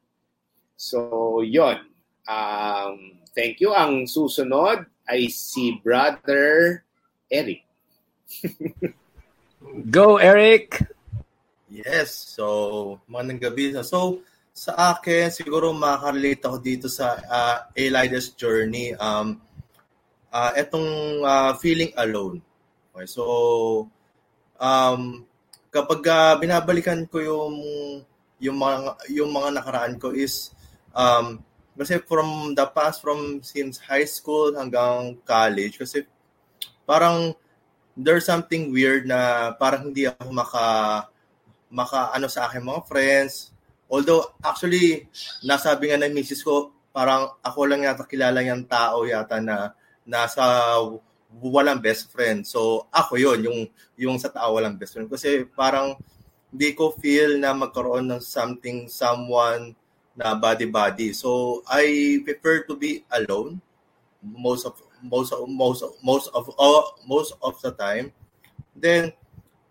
[0.81, 1.85] So yon.
[2.24, 3.77] Um, thank you.
[3.77, 6.81] Ang susunod ay si Brother
[7.29, 7.68] Eric.
[9.92, 10.81] Go, Eric!
[11.68, 12.12] Yes.
[12.37, 13.72] So, magandang gabi.
[13.81, 14.20] So,
[14.53, 18.92] sa akin, siguro makarelate ako dito sa uh, Elijah's journey.
[19.01, 19.40] Um,
[20.33, 22.44] uh, etong uh, feeling alone.
[22.98, 23.87] Okay, so,
[24.58, 25.22] um,
[25.70, 27.54] kapag uh, binabalikan ko yung
[28.42, 30.50] yung mga yung mga nakaraan ko is
[30.90, 31.38] um
[31.78, 36.11] kasi from the past from since high school hanggang college kasi
[36.82, 37.38] parang
[37.94, 40.66] there's something weird na parang hindi ako maka
[41.70, 43.54] maka ano sa akin mga friends.
[43.87, 45.06] Although actually
[45.46, 49.70] nasabi nga ng misis ko parang ako lang yata kilala yung tao yata na
[50.02, 50.74] nasa
[51.36, 52.44] walang best friend.
[52.48, 53.60] So ako yon yung
[54.00, 55.96] yung sa tao walang best friend kasi parang
[56.48, 59.76] hindi ko feel na magkaroon ng something someone
[60.16, 61.12] na body body.
[61.12, 63.60] So I prefer to be alone
[64.24, 68.10] most of most of, most of, most of uh, most of the time.
[68.74, 69.12] Then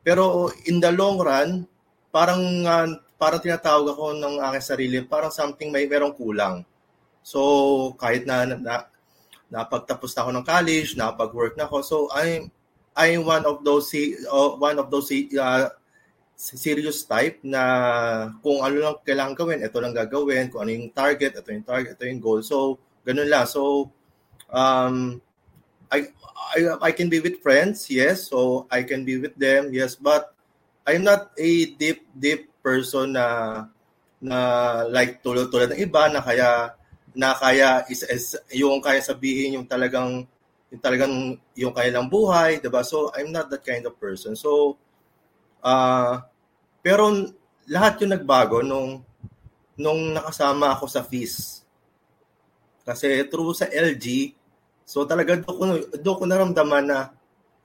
[0.08, 1.68] pero in the long run,
[2.14, 2.88] parang uh,
[3.20, 6.64] parang tinatawag ako ng aking sarili, parang something may merong kulang.
[7.26, 8.88] So kahit na, na
[9.48, 11.78] napagtapos na ako ng college, napag-work na ako.
[11.84, 12.52] So I'm
[12.98, 15.70] I'm one of those uh, one of those uh,
[16.38, 17.64] serious type na
[18.46, 21.98] kung ano lang kailangan gawin, ito lang gagawin, kung ano yung target, ito yung target,
[21.98, 22.42] ito yung goal.
[22.46, 23.50] So, ganun lang.
[23.50, 23.90] So,
[24.54, 25.18] um,
[25.90, 26.14] I,
[26.54, 28.30] I, I can be with friends, yes.
[28.30, 29.98] So, I can be with them, yes.
[29.98, 30.30] But,
[30.88, 33.68] I'm not a deep, deep person na
[34.24, 34.38] na
[34.88, 36.74] like tulad tulad ng iba na kaya
[37.18, 40.30] na kaya is, is yung kaya sabihin yung talagang
[40.70, 41.14] yung talagang
[41.58, 42.86] yung kaya lang buhay, 'di ba?
[42.86, 44.38] So I'm not that kind of person.
[44.38, 44.78] So
[45.62, 46.22] Uh,
[46.80, 47.10] pero
[47.68, 49.04] lahat yung nagbago nung
[49.78, 51.62] nung nakasama ako sa FIS.
[52.88, 54.32] Kasi through sa LG,
[54.88, 55.64] so talaga do ko,
[56.00, 57.00] do ko naramdaman na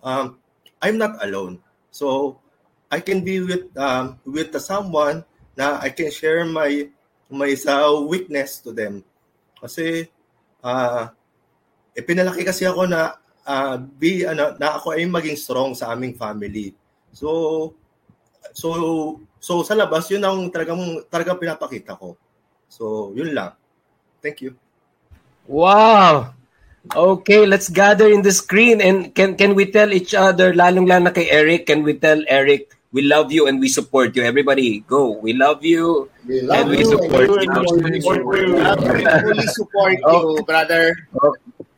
[0.02, 0.36] um,
[0.82, 1.62] I'm not alone.
[1.94, 2.36] So
[2.90, 5.22] I can be with um, with someone
[5.54, 6.90] na I can share my
[7.30, 9.06] my sa weakness to them.
[9.62, 10.10] Kasi
[10.66, 11.06] uh,
[11.94, 13.14] eh, pinalaki kasi ako na
[13.46, 16.74] uh, be ano na ako ay maging strong sa aming family.
[17.14, 17.30] So
[18.50, 18.68] So,
[19.38, 22.18] so sa labas, yun ang talagang, talagang pinapakita ko.
[22.66, 23.54] So, yun lang.
[24.18, 24.58] Thank you.
[25.46, 26.34] Wow!
[26.82, 31.06] Okay, let's gather in the screen and can can we tell each other, lalong lang
[31.06, 34.20] na kay Eric, can we tell Eric We love you and we support you.
[34.20, 35.16] Everybody, go.
[35.16, 37.88] We love you We love and we you support and you.
[37.88, 38.60] we support you.
[39.24, 40.92] fully support you, brother.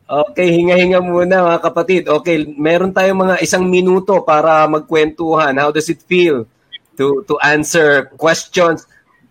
[0.05, 2.03] Okay, hinga-hinga muna mga kapatid.
[2.11, 5.55] Okay, meron tayong mga isang minuto para magkwentuhan.
[5.55, 6.50] How does it feel
[6.98, 8.85] to to answer questions?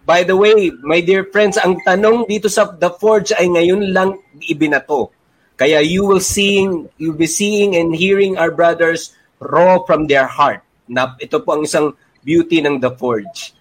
[0.08, 4.24] By the way, my dear friends, ang tanong dito sa The Forge ay ngayon lang
[4.40, 5.12] ibinato.
[5.60, 10.63] Kaya you will seeing, you'll be seeing and hearing our brothers raw from their heart.
[10.88, 13.56] Na ito po ang isang beauty ng The Forge.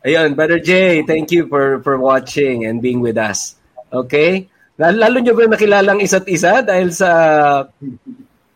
[0.00, 3.60] Ayun, Brother Jay, thank you for for watching and being with us.
[3.92, 4.48] Okay?
[4.80, 7.10] Lalo, nyo ba nakilala ang isa't isa dahil sa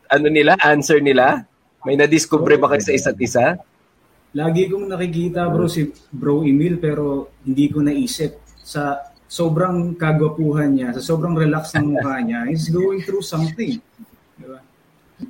[0.08, 1.44] ano nila, answer nila?
[1.84, 3.60] May na-discover ba kayo sa isa't isa?
[4.32, 10.96] Lagi kong nakikita bro si Bro Emil pero hindi ko naisip sa sobrang kagwapuhan niya,
[10.96, 13.76] sa sobrang relax ng mukha niya, he's going through something.
[14.40, 14.58] Diba?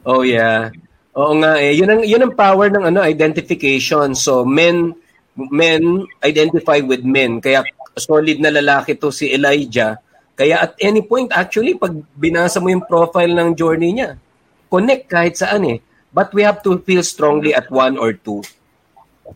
[0.06, 0.70] Oh yeah.
[1.14, 1.72] Oo nga eh.
[1.78, 4.18] Yun ang yun ang power ng ano identification.
[4.18, 4.98] So men
[5.38, 7.38] men identify with men.
[7.38, 7.62] Kaya
[7.94, 10.02] solid na lalaki to si Elijah.
[10.34, 14.18] Kaya at any point actually pag binasa mo yung profile ng journey niya,
[14.66, 15.78] connect kahit saan eh.
[16.10, 18.42] But we have to feel strongly at one or two.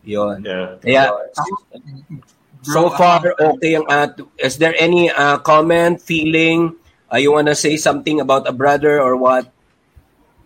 [0.03, 0.43] Yun.
[0.83, 1.15] Kaya
[2.67, 6.75] so far okay ang at is there any uh, comment, feeling,
[7.07, 9.47] uh, you wanna say something about a brother or what?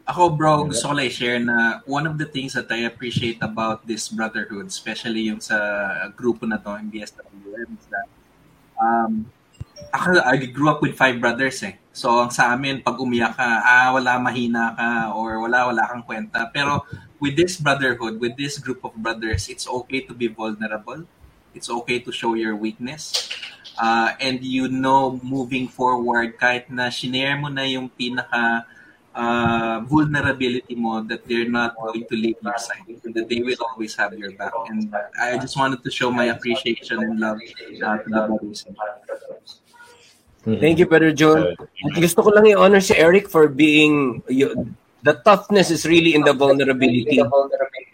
[0.03, 3.87] Ako bro, gusto ko lang i-share na one of the things that I appreciate about
[3.87, 5.55] this brotherhood, especially yung sa
[6.11, 8.07] grupo na to, yung BSWM, is that
[8.75, 9.23] um,
[9.95, 11.79] ako, I grew up with five brothers eh.
[11.95, 16.03] So, ang sa amin, pag umiyak ka, ah, wala mahina ka, or wala, wala kang
[16.03, 16.51] kwenta.
[16.51, 16.83] Pero,
[17.23, 21.05] with this brotherhood, with this group of brothers, it's okay to be vulnerable.
[21.53, 23.29] It's okay to show your weakness.
[23.77, 28.65] Uh, and you know, moving forward, kahit na shinare mo na yung pinaka
[29.15, 33.95] uh, vulnerability mo that they're not going to leave your side, that they will always
[33.95, 34.53] have your back.
[34.69, 38.65] And I just wanted to show my appreciation and love uh, to the brothers.
[40.43, 41.55] Thank you, Brother John.
[41.55, 46.23] At gusto ko lang i-honor si Eric for being, you, the toughness is really in
[46.27, 47.23] the vulnerability.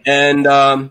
[0.05, 0.89] And um,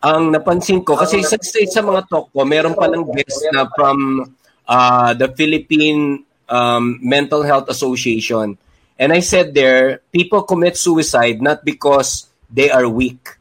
[0.00, 4.32] ang napansin ko, kasi sa, sa, sa mga talk ko, meron palang guest na from
[4.64, 8.56] uh, the Philippine um, Mental Health Association.
[8.98, 13.38] And I said there, people commit suicide not because they are weak,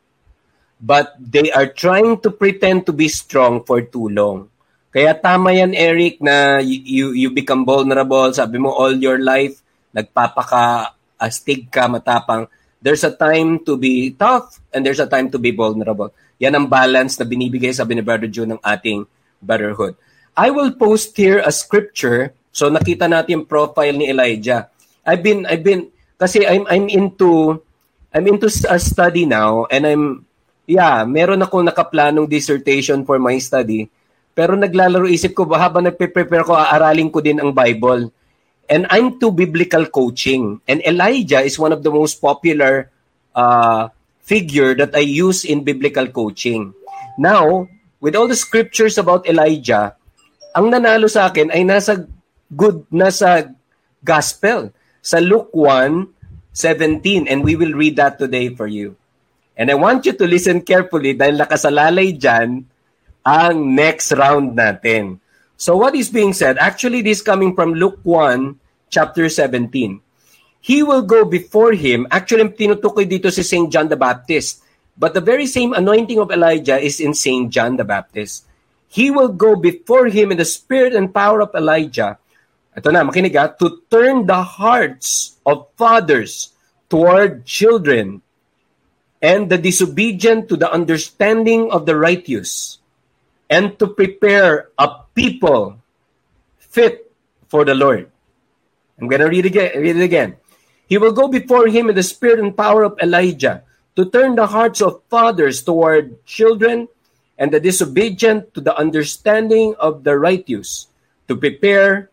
[0.77, 4.53] but they are trying to pretend to be strong for too long.
[4.93, 8.29] Kaya tama yan, Eric, na you, you become vulnerable.
[8.33, 9.57] Sabi mo, all your life,
[9.93, 12.45] nagpapaka, astig ka, matapang.
[12.77, 16.13] There's a time to be tough and there's a time to be vulnerable.
[16.37, 19.09] Yan ang balance na binibigay, sabi ni Brother June, ng ating
[19.41, 19.97] brotherhood.
[20.37, 22.37] I will post here a scripture.
[22.53, 24.69] So nakita natin profile ni Elijah.
[25.07, 25.87] I've been, I've been,
[26.19, 27.63] kasi I'm, I'm into,
[28.11, 30.03] I'm into a study now and I'm,
[30.67, 33.87] yeah, meron ako nakaplanong dissertation for my study.
[34.35, 38.11] Pero naglalaro isip ko, ba habang nagpe-prepare ko, aaralin ko din ang Bible.
[38.67, 40.59] And I'm to biblical coaching.
[40.67, 42.91] And Elijah is one of the most popular
[43.31, 43.87] uh,
[44.27, 46.75] figure that I use in biblical coaching.
[47.17, 47.65] Now,
[48.03, 49.95] with all the scriptures about Elijah,
[50.53, 52.05] ang nanalo sa akin ay nasa
[52.51, 53.49] good, nasa
[54.03, 54.69] gospel.
[55.07, 57.31] Sa Luke 1, 17.
[57.31, 58.99] And we will read that today for you.
[59.55, 62.67] And I want you to listen carefully dahil nakasalalay dyan
[63.23, 65.23] ang next round natin.
[65.55, 66.59] So what is being said?
[66.59, 68.59] Actually, this coming from Luke 1,
[68.91, 70.03] chapter 17.
[70.59, 72.03] He will go before him.
[72.11, 73.71] Actually, tinutukoy dito si St.
[73.71, 74.59] John the Baptist.
[74.99, 77.47] But the very same anointing of Elijah is in St.
[77.47, 78.43] John the Baptist.
[78.91, 82.19] He will go before him in the spirit and power of Elijah.
[82.77, 86.53] Ito na, makinig ha, to turn the hearts of fathers
[86.93, 88.21] toward children
[89.17, 92.77] and the disobedient to the understanding of the righteous
[93.49, 95.81] and to prepare a people
[96.61, 97.09] fit
[97.49, 98.13] for the Lord.
[99.01, 100.37] I'm going to read, again, read it again.
[100.85, 103.63] He will go before him in the spirit and power of Elijah
[103.97, 106.87] to turn the hearts of fathers toward children
[107.37, 110.87] and the disobedient to the understanding of the righteous,
[111.27, 112.09] to prepare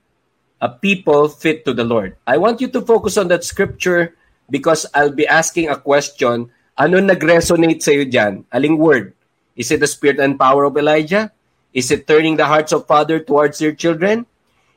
[0.61, 2.17] a people fit to the Lord.
[2.27, 4.15] I want you to focus on that scripture
[4.51, 6.51] because I'll be asking a question.
[6.75, 8.45] Ano nag-resonate sa'yo dyan?
[8.51, 9.15] Aling word?
[9.55, 11.31] Is it the spirit and power of Elijah?
[11.75, 14.27] Is it turning the hearts of father towards their children?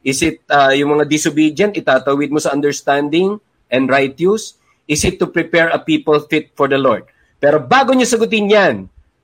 [0.05, 4.57] Is it uh, yung mga disobedient, itatawid mo sa understanding and righteous?
[4.87, 7.05] Is it to prepare a people fit for the Lord?
[7.37, 8.75] Pero bago nyo sagutin yan,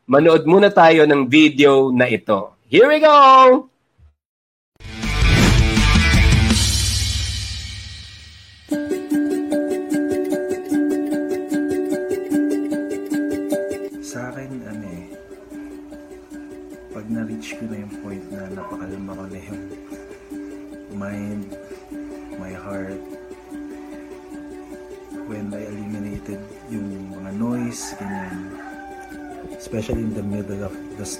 [0.05, 2.53] manood muna tayo ng video na ito.
[2.67, 3.72] Here we go!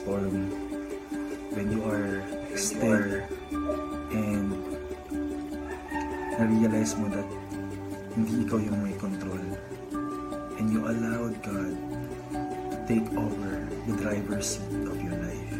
[0.03, 0.51] Storm.
[1.55, 2.19] When you are
[2.59, 3.23] still
[4.11, 4.51] and
[6.35, 7.29] na-realize mo that
[8.11, 9.39] hindi ikaw yung may control.
[10.59, 11.71] And you allowed God
[12.35, 15.51] to take over the driver's seat of your life.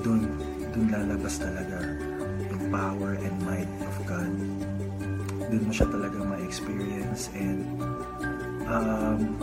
[0.00, 0.24] Doon,
[0.72, 1.84] doon lalabas talaga
[2.48, 4.32] yung power and might of God.
[5.52, 7.60] Doon mo siya talaga ma-experience and
[8.64, 9.36] um,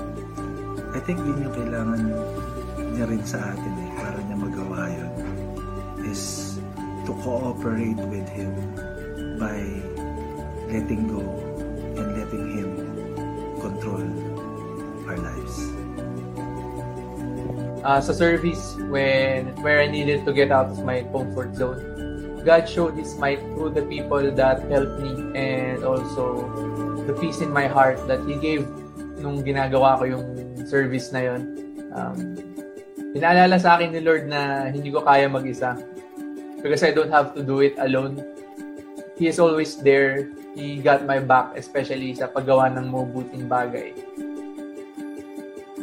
[0.90, 2.02] I think yun yung kailangan
[3.00, 5.14] niya rin sa atin eh, para niya magawa yun
[6.04, 6.60] is
[7.08, 8.52] to cooperate with Him
[9.40, 9.64] by
[10.68, 11.24] letting go
[11.96, 12.70] and letting Him
[13.64, 14.04] control
[15.08, 15.80] our lives.
[17.84, 21.80] uh, sa service when where I needed to get out of my comfort zone.
[22.44, 26.48] God showed His might through the people that helped me and also
[27.08, 28.68] the peace in my heart that He gave
[29.20, 30.26] nung ginagawa ko yung
[30.68, 31.42] service na yon.
[31.92, 32.49] Um,
[33.14, 35.74] inaalala sa akin ni Lord na hindi ko kaya mag-isa
[36.62, 38.22] because I don't have to do it alone.
[39.18, 40.30] He is always there.
[40.56, 43.92] He got my back, especially sa paggawa ng mabuting bagay.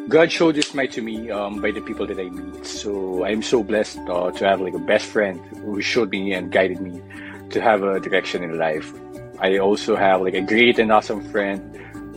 [0.08, 2.64] God showed His might to me um, by the people that I meet.
[2.64, 6.52] So I'm so blessed uh, to have like a best friend who showed me and
[6.52, 7.02] guided me
[7.50, 8.94] to have a direction in life.
[9.40, 11.60] I also have like a great and awesome friend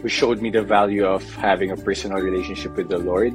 [0.01, 3.33] who showed me the value of having a personal relationship with the Lord.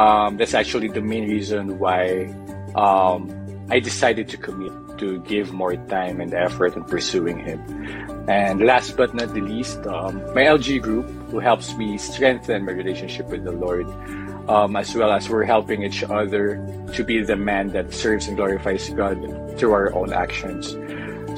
[0.00, 2.32] Um, that's actually the main reason why
[2.74, 3.28] um,
[3.68, 7.60] I decided to commit to give more time and effort in pursuing Him.
[8.26, 12.72] And last but not the least, um, my LG group, who helps me strengthen my
[12.72, 13.84] relationship with the Lord,
[14.48, 16.56] um, as well as we're helping each other
[16.94, 19.20] to be the man that serves and glorifies God
[19.58, 20.72] through our own actions.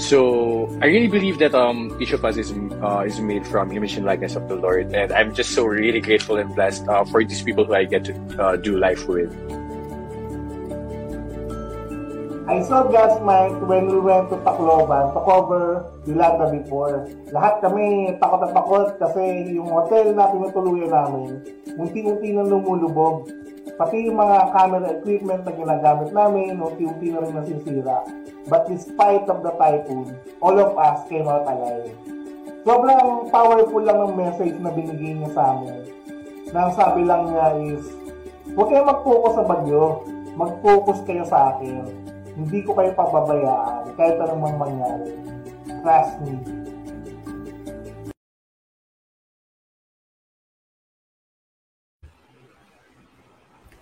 [0.03, 2.51] So I really believe that um, each of is
[2.83, 6.03] uh, is made from image and likeness of the Lord, and I'm just so really
[6.03, 9.31] grateful and blessed uh, for these people who I get to uh, do life with.
[12.51, 17.07] I saw God's might when we went to Tacloban to cover Yolanda before.
[17.31, 21.47] Lahat kami takot na takot kasi yung hotel na tinutuluyan namin,
[21.79, 23.31] unti-unti na lumulubog.
[23.81, 28.05] Pati yung mga camera equipment na ginagamit namin, unti-unti na rin nasisira.
[28.47, 31.95] But despite of the typhoon, all of us came out alive.
[32.63, 35.83] Sobrang powerful lang ng message na binigay niya sa amin.
[36.53, 37.83] Na ang sabi lang niya is,
[38.55, 40.05] huwag kayo mag-focus sa bagyo.
[40.37, 45.13] Mag-focus kayo sa akin hindi ko kayo pababayaan kahit anong mangyari.
[45.85, 46.62] Trust me.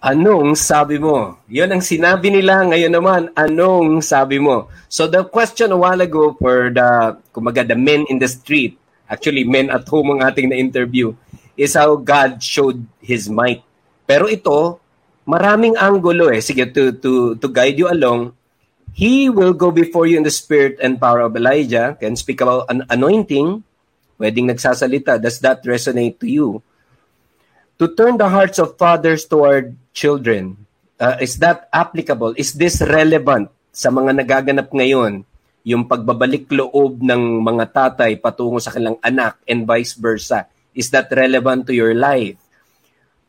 [0.01, 1.37] Anong sabi mo?
[1.45, 2.65] Yon ang sinabi nila.
[2.65, 4.73] Ngayon naman, anong sabi mo?
[4.89, 8.81] So the question a while ago for the, kumaga, the men in the street,
[9.13, 11.13] actually men at home ang ating na-interview,
[11.53, 13.61] is how God showed His might.
[14.09, 14.81] Pero ito,
[15.29, 16.41] maraming angulo eh.
[16.41, 18.33] Sige, to, to, to guide you along,
[18.97, 22.73] He will go before you in the spirit and power of Elijah, can speak about
[22.73, 23.61] an anointing,
[24.17, 25.21] pwedeng nagsasalita.
[25.21, 26.65] Does that resonate to you?
[27.81, 30.69] To turn the hearts of fathers toward children,
[31.01, 32.37] uh, is that applicable?
[32.37, 35.25] Is this relevant sa mga nagaganap ngayon?
[35.65, 40.45] Yung pagbabalik loob ng mga tatay patungo sa kanilang anak and vice versa.
[40.77, 42.37] Is that relevant to your life?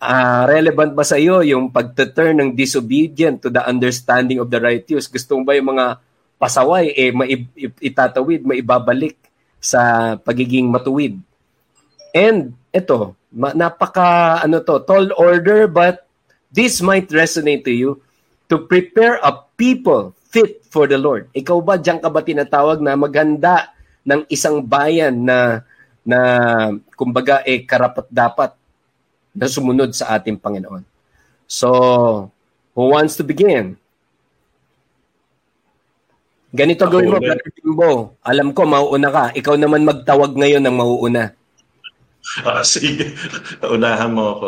[0.02, 5.06] uh, relevant ba sa iyo yung pagtuturn ng disobedient to the understanding of the righteous?
[5.06, 6.02] Gusto mo ba yung mga
[6.42, 9.16] pasaway eh maitatawid, maibabalik
[9.62, 11.22] sa pagiging matuwid?
[12.12, 16.08] And ito, napaka ano to, tall order but
[16.52, 18.00] this might resonate to you
[18.48, 21.28] to prepare a people fit for the Lord.
[21.36, 23.76] Ikaw ba diyan ka ba tinatawag na maganda
[24.08, 25.68] ng isang bayan na
[26.02, 26.20] na
[26.98, 28.52] kumbaga eh karapat dapat
[29.36, 30.84] na sumunod sa ating Panginoon.
[31.48, 31.68] So,
[32.76, 33.76] who wants to begin?
[36.52, 37.92] Ganito Ako gawin mo, Brother Timbo.
[38.28, 39.26] Alam ko, mauuna ka.
[39.32, 41.32] Ikaw naman magtawag ngayon ng mauuna.
[42.42, 43.12] Ah, sige.
[43.60, 44.48] Unahan mo ako.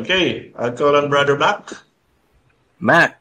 [0.00, 0.50] Okay.
[0.56, 1.68] I'll call on Brother Mac.
[2.80, 3.20] Mac.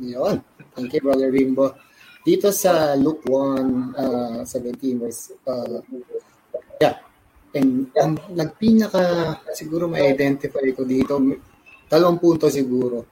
[0.00, 0.42] Yun.
[0.74, 1.76] Thank you, Brother Bimbo.
[2.24, 5.84] Dito sa Luke 1, uh, 17 verse, uh,
[6.80, 6.96] yeah,
[7.54, 11.22] And ang nagpinaka siguro ma-identify ko dito,
[11.86, 13.06] dalawang punto siguro.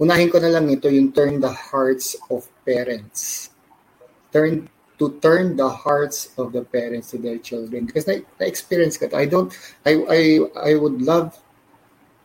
[0.00, 3.52] Unahin ko na lang ito yung turn the hearts of parents.
[4.32, 4.64] Turn
[4.98, 9.26] to turn the hearts of the parents to their children because na, na-experience ko I
[9.26, 9.50] don't
[9.82, 10.20] I I
[10.54, 11.34] I would love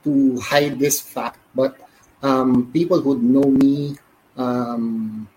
[0.05, 1.75] to hide this fact but
[2.21, 3.97] um, people who know me,
[4.37, 5.27] um,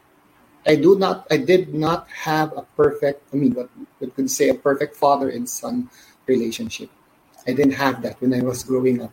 [0.67, 3.69] I do not, I did not have a perfect, I mean, what
[4.01, 5.91] we could say a perfect father and son
[6.27, 6.91] relationship.
[7.47, 9.13] I didn't have that when I was growing up.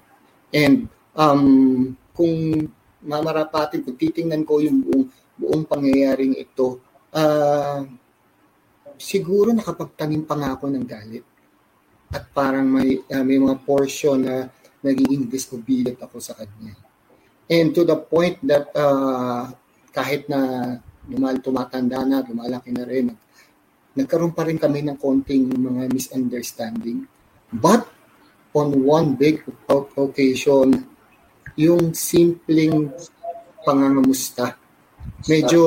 [0.54, 2.70] And um, kung
[3.06, 5.06] mamarapatin, kung titingnan ko yung buong,
[5.40, 6.78] buong pangyayaring ito,
[7.14, 7.86] uh,
[9.00, 11.24] siguro nakapagtanim pa nga ako ng galit.
[12.12, 14.44] At parang may, uh, may mga portion na
[14.84, 16.76] nagiging disobedient ako sa kanya.
[17.50, 19.50] And to the point that uh,
[19.96, 20.76] kahit na
[21.10, 23.10] lumal tumatanda na, lumalaki na rin,
[23.96, 27.08] nagkaroon pa rin kami ng konting mga misunderstanding.
[27.50, 27.90] But
[28.54, 29.42] on one big
[29.98, 30.86] occasion,
[31.58, 32.94] yung simpleng
[33.66, 34.54] pangangamusta,
[35.26, 35.62] medyo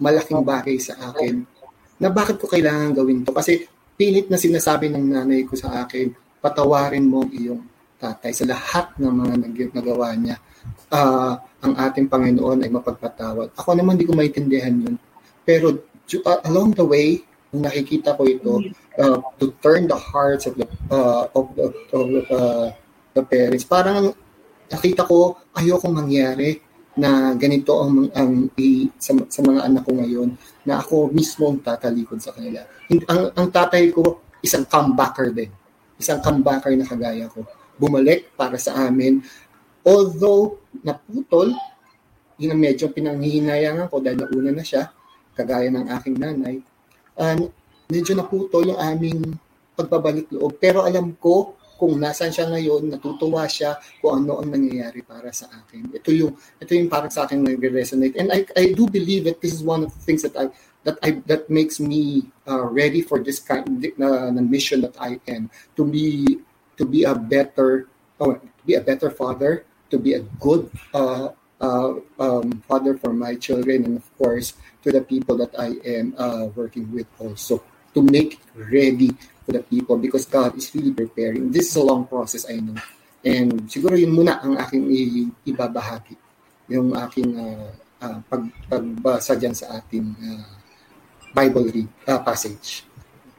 [0.00, 1.55] malaking bagay sa akin
[2.00, 3.32] na bakit ko kailangan gawin to.
[3.32, 3.64] Kasi
[3.96, 7.62] pilit na sinasabi ng nanay ko sa akin, patawarin mo ang iyong
[7.96, 9.34] tatay sa lahat ng mga
[9.72, 10.36] nagawa niya.
[10.92, 11.34] Uh,
[11.64, 13.56] ang ating Panginoon ay mapagpatawad.
[13.56, 14.94] Ako naman hindi ko maintindihan yun.
[15.42, 18.60] Pero uh, along the way, nung nakikita ko ito,
[19.00, 21.66] uh, to turn the hearts of the, uh, of the,
[21.96, 22.68] of the, uh,
[23.16, 24.12] the parents, parang
[24.68, 26.58] nakita ko ayoko mangyari
[26.96, 30.32] na ganito ang, ang i, sa, sa mga anak ko ngayon
[30.64, 32.64] na ako mismo ang tatalikod sa kanila.
[32.88, 35.52] Ang, ang tatay ko, isang comebacker din.
[36.00, 37.44] Isang comebacker na kagaya ko.
[37.76, 39.20] Bumalik para sa amin.
[39.84, 41.52] Although naputol,
[42.40, 44.88] yun ang medyo pinanghihinayangan ko dahil nauna na siya,
[45.36, 46.56] kagaya ng aking nanay,
[47.20, 47.36] uh,
[47.92, 49.36] medyo naputol yung aming
[49.76, 50.56] pagbabalik loob.
[50.56, 55.46] Pero alam ko kung nasaan siya ngayon, natutuwa siya kung ano ang nangyayari para sa
[55.52, 55.92] akin.
[55.92, 58.16] Ito yung ito yung parang sa akin nagre-resonate.
[58.16, 60.48] And I I do believe that this is one of the things that I
[60.88, 63.68] that I that makes me uh, ready for this kind
[64.00, 66.40] uh, mission that I am to be
[66.80, 67.88] to be a better
[68.20, 73.12] oh, to be a better father, to be a good uh, uh, um, father for
[73.12, 74.56] my children, and of course
[74.86, 77.60] to the people that I am uh, working with also
[77.96, 79.16] to make ready
[79.48, 81.48] to the people because God is really preparing.
[81.48, 82.76] This is a long process, I know.
[83.24, 84.84] And siguro yun muna ang aking
[85.48, 86.14] ibabahagi.
[86.68, 87.72] Yung aking uh,
[88.04, 90.44] uh, pag, pagbasa dyan sa ating uh,
[91.32, 92.84] Bible read, uh, passage.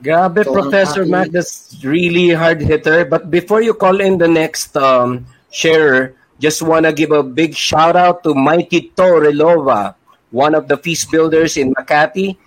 [0.01, 3.05] Grabe, so, Professor aking, Matt, that's really hard hitter.
[3.05, 7.55] But before you call in the next um, sharer, just want to give a big
[7.55, 9.95] shout out to Mikey Torelova,
[10.29, 12.37] one of the feast builders in Makati.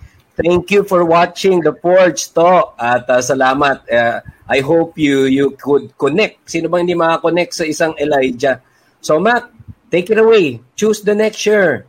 [0.41, 3.85] Thank you for watching The Forge to at uh, salamat.
[3.85, 6.49] Uh, I hope you you could connect.
[6.49, 8.57] Sino bang hindi makakonect sa isang Elijah?
[9.05, 9.53] So Matt,
[9.93, 10.57] take it away.
[10.73, 11.85] Choose the next share.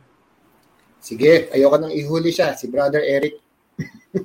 [1.00, 3.40] Sige, ayoko nang ihuli siya, si Brother Eric.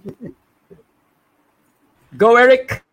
[2.20, 2.84] Go Eric.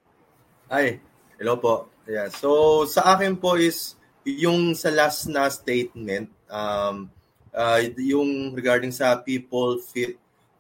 [0.71, 1.03] Ay,
[1.43, 1.91] hello po.
[2.07, 2.31] Yeah.
[2.31, 7.11] So sa akin po is yung sa last na statement um
[7.51, 10.15] uh, yung regarding sa people fit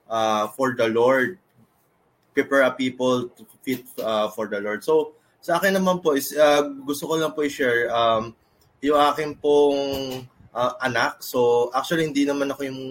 [0.09, 1.39] uh, for the Lord.
[2.35, 4.83] Prepare a people to fit uh, for the Lord.
[4.83, 8.35] So, sa akin naman po is uh, gusto ko lang po i-share um,
[8.83, 11.23] yung akin pong uh, anak.
[11.23, 12.83] So, actually hindi naman ako yung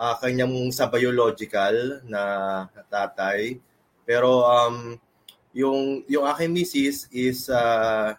[0.00, 2.22] uh, kanyang sa biological na
[2.88, 3.60] tatay.
[4.08, 4.96] Pero um,
[5.52, 8.14] yung yung aking missis is uh,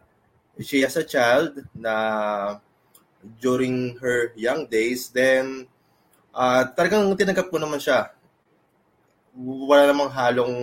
[0.59, 2.59] she has a child na
[3.39, 5.65] during her young days then
[6.35, 8.11] uh, talagang tinanggap ko naman siya.
[9.35, 10.55] Wala namang halong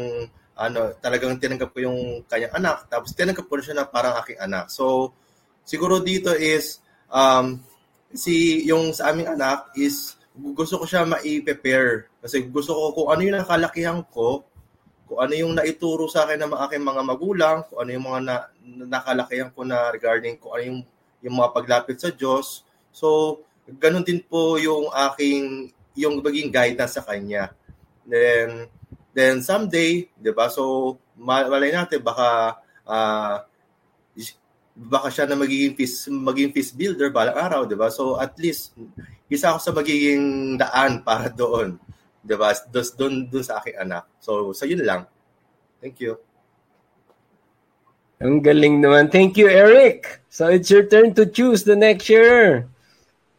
[0.58, 4.42] ano, talagang tinanggap ko yung kanyang anak, tapos tinanggap ko na siya na parang aking
[4.42, 4.66] anak.
[4.74, 5.14] So,
[5.62, 7.62] siguro dito is, um,
[8.10, 12.10] si, yung sa aming anak is, gusto ko siya ma-prepare.
[12.18, 14.42] Kasi gusto ko kung ano yung nakalakihan ko,
[15.06, 18.36] kung ano yung naituro sa akin ng aking mga magulang, kung ano yung mga na,
[18.98, 20.80] nakalakihan ko na regarding kung ano yung,
[21.22, 22.66] yung mga paglapit sa Diyos.
[22.90, 23.40] So,
[23.76, 27.52] ganun din po yung aking yung maging guidance sa kanya.
[28.08, 28.72] Then
[29.12, 30.48] then someday, 'di ba?
[30.48, 32.56] So malay natin baka
[32.88, 33.36] uh,
[34.78, 37.92] baka siya na magiging fish magiging fish builder balang araw, 'di ba?
[37.92, 38.72] So at least
[39.28, 41.76] isa ako sa magiging daan para doon.
[42.24, 42.56] 'Di ba?
[42.72, 44.08] Doon doon sa aking anak.
[44.22, 45.04] So so yun lang.
[45.84, 46.16] Thank you.
[48.18, 49.14] Ang galing naman.
[49.14, 50.26] Thank you, Eric.
[50.26, 52.66] So it's your turn to choose the next year.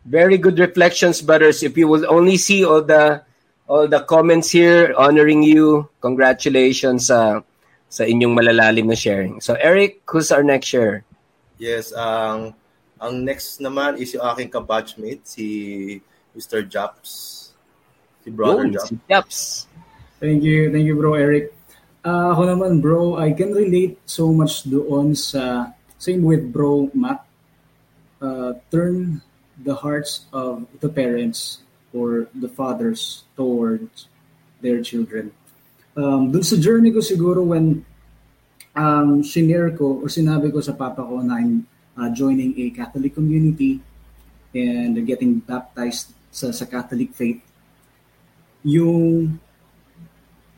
[0.06, 1.64] Very good reflections, brothers.
[1.64, 3.24] If you will only see all the
[3.70, 7.44] all the comments here honoring you, congratulations sa
[7.90, 9.42] sa inyong malalalim na sharing.
[9.42, 11.04] So Eric, who's our next share?
[11.60, 12.60] Yes, ang um,
[13.00, 15.48] ang next naman is yung aking kabatchmate, si
[16.36, 16.64] Mr.
[16.68, 17.36] Japs.
[18.24, 18.88] Si Brother Yun, Japs.
[18.88, 19.40] Si Japs.
[20.20, 21.56] Thank you, thank you bro Eric.
[22.04, 27.24] Uh, ako naman bro, I can relate so much doon sa same with bro Matt.
[28.20, 29.24] Uh, turn
[29.64, 34.08] the hearts of the parents or the fathers towards
[34.62, 35.32] their children.
[35.98, 37.84] Um, dun sa journey ko siguro when
[38.78, 43.16] um, shinare ko or sinabi ko sa papa ko na I'm uh, joining a Catholic
[43.16, 43.82] community
[44.56, 47.42] and getting baptized sa, sa Catholic faith,
[48.64, 49.36] yung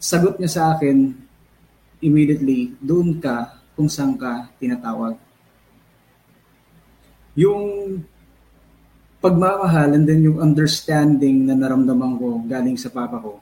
[0.02, 1.16] sagot niya sa akin
[2.02, 5.16] immediately, doon ka kung saan ka tinatawag.
[7.38, 8.02] Yung
[9.22, 13.38] pagmamahal and then yung understanding na naramdaman ko galing sa papa ko,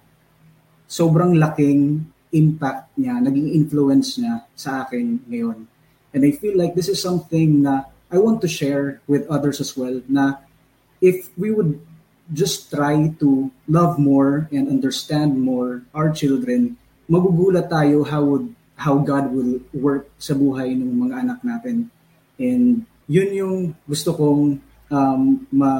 [0.92, 2.04] sobrang laking
[2.36, 5.66] impact niya, naging influence niya sa akin ngayon.
[6.12, 9.72] And I feel like this is something na I want to share with others as
[9.80, 10.44] well na
[11.00, 11.80] if we would
[12.30, 16.78] just try to love more and understand more our children,
[17.10, 21.92] magugulat tayo how would how God will work sa buhay ng mga anak natin.
[22.40, 23.56] And yun yung
[23.90, 25.72] gusto kong um, ma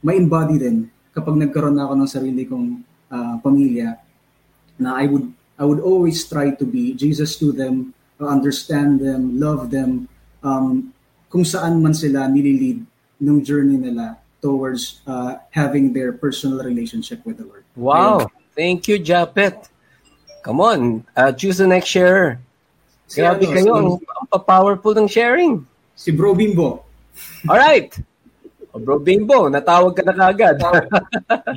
[0.00, 2.80] ma-embody din kapag nagkaroon na ako ng sarili kong
[3.12, 4.00] uh, pamilya
[4.80, 5.28] na I would
[5.60, 10.08] I would always try to be Jesus to them, understand them, love them,
[10.40, 10.96] um,
[11.28, 12.80] kung saan man sila nililid
[13.20, 17.64] ng journey nila towards uh, having their personal relationship with the Lord.
[17.76, 18.32] Wow.
[18.56, 19.68] Thank you, Japet.
[20.40, 22.40] Come on, uh, choose the next sharer.
[23.04, 24.00] Si Grabe ano, kayo,
[24.32, 25.60] ang powerful ng sharing.
[25.92, 26.88] Si Bro Bimbo.
[27.44, 28.00] Alright.
[28.70, 30.58] O, Bro Bimbo, natawag ka na kagad.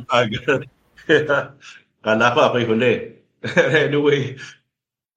[0.09, 0.61] Agad.
[2.05, 2.93] Kala ko ako'y huli.
[3.88, 4.36] anyway,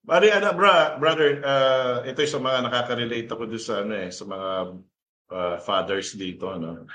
[0.07, 4.23] Bari, ano, bra, brother, uh, ito sa mga nakaka-relate ako doon sa, ano eh, sa
[4.23, 4.51] mga
[5.35, 6.87] uh, fathers dito, ano.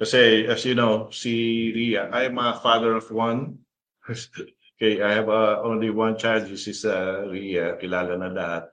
[0.00, 3.60] Kasi, as you know, si Ria, I am a father of one.
[4.08, 8.72] okay, I have uh, only one child, this is uh, Ria, kilala na lahat.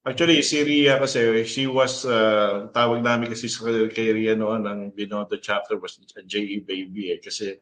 [0.00, 4.80] Actually, si Ria kasi, she was, uh, tawag namin kasi sa kay Ria noon, ang
[4.96, 7.60] Binondo chapter was a JE baby eh, kasi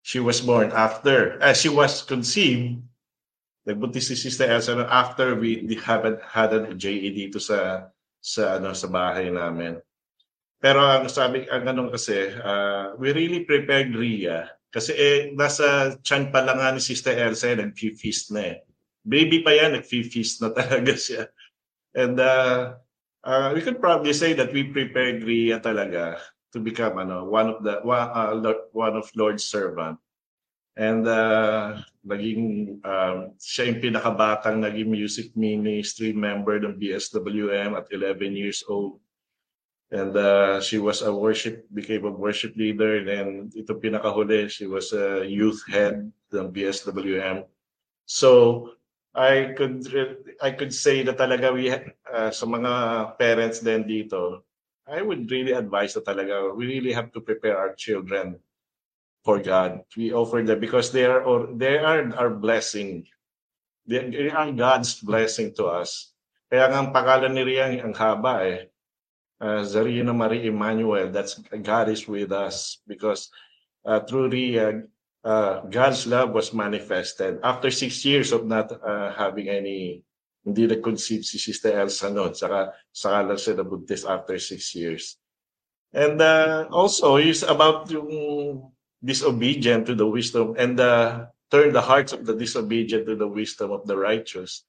[0.00, 2.80] she was born after, uh, she was conceived
[3.66, 7.90] nagbuntis si Sister Elsa after we haven't had a JE dito sa
[8.22, 9.82] sa ano sa bahay namin.
[10.62, 16.30] Pero ang sabi ang ganun kasi uh, we really prepared Ria kasi eh nasa chan
[16.30, 18.58] pa lang nga ni Sister Elsa eh, nag-feast na eh.
[19.06, 21.26] Baby pa yan, nag-feast na talaga siya.
[21.96, 22.76] And uh,
[23.24, 26.20] uh, we could probably say that we prepared Ria talaga
[26.52, 28.36] to become ano one of the one, uh,
[28.76, 29.96] one of Lord's servant.
[30.76, 38.36] And uh, naging um, siya yung pinakabatang naging music ministry member ng BSWM at 11
[38.36, 39.00] years old.
[39.88, 43.00] And uh, she was a worship, became a worship leader.
[43.00, 43.26] And then
[43.56, 47.48] ito pinakahuli, she was a youth head ng BSWM.
[48.04, 48.75] So
[49.16, 49.80] I could
[50.44, 52.72] I could say that talaga we uh, sa mga
[53.16, 54.44] parents din dito,
[54.84, 58.36] I would really advise na talaga we really have to prepare our children
[59.24, 59.88] for God.
[59.96, 63.08] We offer them because they are or they are our blessing.
[63.88, 66.12] They are God's blessing to us.
[66.52, 68.68] Kaya nga ang pangalan ni Rian ang haba eh.
[69.40, 73.28] Uh, Zarina Marie Emmanuel, that's God is with us because
[73.84, 74.84] uh, through Ria,
[75.26, 77.42] uh, God's love was manifested.
[77.42, 80.06] After six years of not uh, having any,
[80.46, 85.18] hindi na-conceive si Sister Elsa noon, saka, saka lang siya nabuntis after six years.
[85.90, 88.70] And uh, also, it's about yung
[89.02, 93.74] disobedient to the wisdom and uh, turn the hearts of the disobedient to the wisdom
[93.74, 94.62] of the righteous.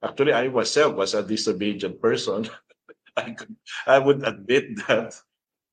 [0.00, 2.48] Actually, I myself was a disobedient person.
[3.16, 5.12] I could, I would admit that.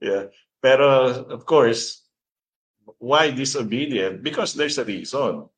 [0.02, 0.36] Yeah.
[0.60, 2.07] Pero of course,
[2.98, 4.24] why disobedient?
[4.24, 5.50] Because there's a reason.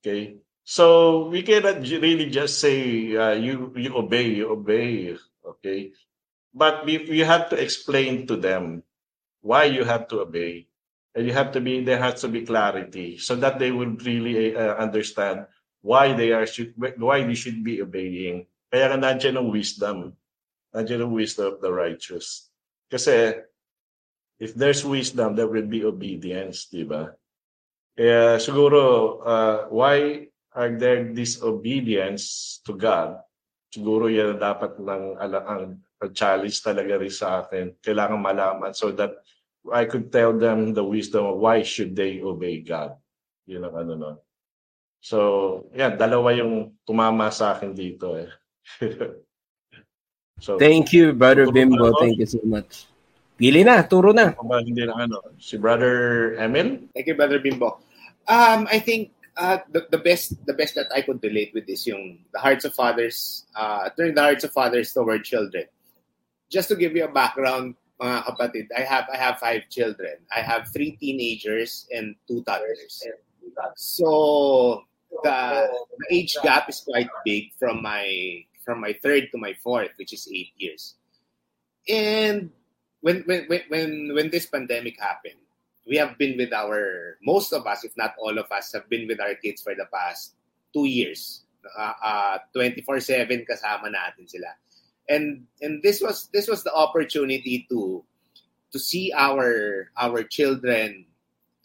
[0.00, 0.36] Okay.
[0.64, 5.16] So we cannot really just say uh, you you obey, you obey.
[5.44, 5.92] Okay.
[6.54, 8.84] But we, we have to explain to them
[9.42, 10.68] why you have to obey.
[11.14, 14.56] And you have to be there has to be clarity so that they will really
[14.56, 15.46] uh, understand
[15.84, 18.48] why they are should why they should be obeying.
[18.72, 20.16] Kaya nandiyan ang wisdom.
[20.74, 22.50] Nandiyan ang wisdom of the righteous.
[22.90, 23.38] Kasi
[24.38, 27.10] if there's wisdom, there will be obedience, di ba?
[27.94, 28.80] Kaya siguro,
[29.22, 33.22] uh, why are there disobedience to God?
[33.70, 37.74] Siguro yan dapat ng ala- ang, ang challenge talaga rin sa atin.
[37.78, 39.14] Kailangan malaman so that
[39.70, 42.98] I could tell them the wisdom of why should they obey God.
[43.46, 44.16] Yun ang ano nun.
[45.04, 45.18] So,
[45.76, 48.30] yan, dalawa yung tumama sa akin dito eh.
[50.44, 51.92] so, Thank you, Brother Bimbo.
[52.00, 52.88] Thank you so much.
[53.34, 54.30] Pili na, turo na.
[54.38, 55.18] Ba, hindi na ano.
[55.42, 56.86] Si Brother Emil?
[56.94, 57.82] Thank you, Brother Bimbo.
[58.30, 61.86] Um, I think uh, the, the best the best that I could relate with is
[61.86, 65.64] yung the hearts of fathers, uh, turning the hearts of fathers toward children.
[66.48, 70.22] Just to give you a background, mga kapatid, I have I have five children.
[70.30, 73.02] I have three teenagers and two toddlers.
[73.76, 74.84] So
[75.22, 75.68] the,
[75.98, 78.06] the age gap is quite big from my
[78.64, 80.94] from my third to my fourth, which is eight years.
[81.88, 82.50] And
[83.04, 85.36] when when when when, this pandemic happened,
[85.86, 89.06] we have been with our most of us, if not all of us, have been
[89.06, 90.32] with our kids for the past
[90.72, 91.44] two years.
[91.64, 94.56] Uh, uh, 24/7 kasama natin sila.
[95.08, 98.00] And and this was this was the opportunity to
[98.72, 101.04] to see our our children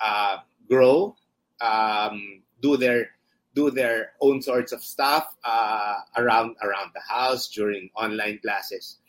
[0.04, 1.16] uh, grow,
[1.64, 3.16] um, do their
[3.56, 9.00] do their own sorts of stuff uh, around around the house during online classes,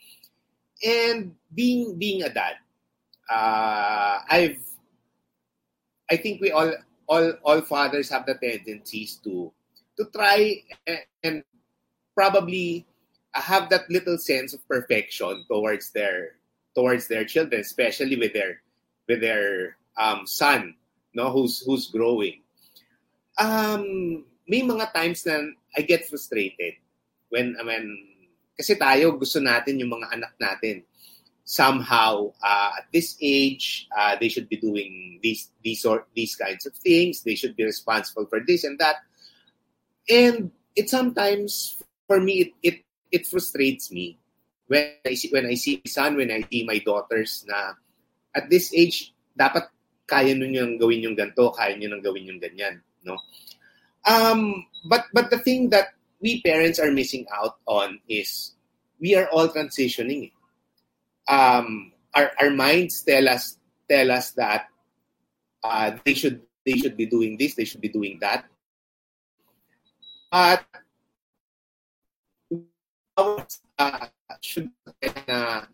[0.83, 2.55] and being being a dad,
[3.29, 4.59] uh, I've
[6.09, 6.73] I think we all
[7.07, 9.51] all all fathers have the tendencies to
[9.97, 10.63] to try
[11.23, 11.43] and
[12.15, 12.85] probably
[13.33, 16.35] have that little sense of perfection towards their
[16.75, 18.61] towards their children, especially with their
[19.07, 20.75] with their um, son,
[21.13, 22.41] no, who's who's growing.
[23.39, 26.75] Um, may mga times na I get frustrated
[27.31, 28.10] when when
[28.61, 30.85] kasi tayo gusto natin yung mga anak natin.
[31.41, 36.69] Somehow uh, at this age uh, they should be doing these these sort these kinds
[36.69, 37.25] of things.
[37.25, 39.01] They should be responsible for this and that.
[40.05, 42.77] And it sometimes for me it, it
[43.09, 44.21] it frustrates me
[44.69, 47.73] when I see when I see my son, when I see my daughters na
[48.37, 49.73] at this age dapat
[50.05, 53.17] kaya nun yung gawin yung ganto, kaya nyo nang gawin yung ganyan, no?
[54.05, 58.53] Um, but but the thing that we parents are missing out on is
[59.01, 60.31] we are all transitioning.
[61.27, 63.57] Um, our our minds tell us
[63.89, 64.69] tell us that
[65.63, 68.45] uh, they should they should be doing this, they should be doing that.
[70.31, 70.63] But
[73.17, 74.07] uh,
[74.41, 74.71] should
[75.27, 75.65] na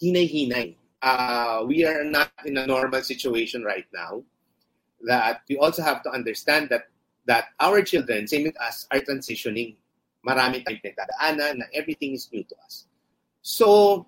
[0.00, 0.76] hinay-hinay.
[1.02, 4.22] Uh, we are not in a normal situation right now.
[5.02, 6.91] That we also have to understand that
[7.26, 9.76] that our children, same with us, are transitioning.
[10.26, 12.86] Marami tayong pinagdadaanan na everything is new to us.
[13.42, 14.06] So,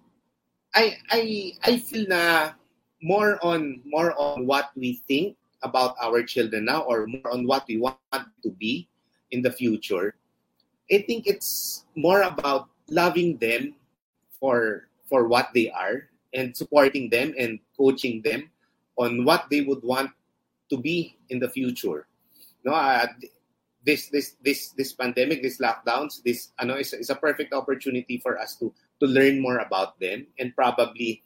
[0.75, 1.23] I I
[1.63, 2.55] I feel na
[3.03, 7.67] more on more on what we think about our children now or more on what
[7.67, 8.87] we want to be
[9.31, 10.15] in the future.
[10.91, 13.75] I think it's more about loving them
[14.39, 18.51] for for what they are and supporting them and coaching them
[18.99, 20.11] on what they would want
[20.71, 22.07] to be in the future.
[22.65, 23.07] No, uh,
[23.85, 28.41] this this this this pandemic, this lockdowns, this ano is, is a perfect opportunity for
[28.41, 31.23] us to to learn more about them and probably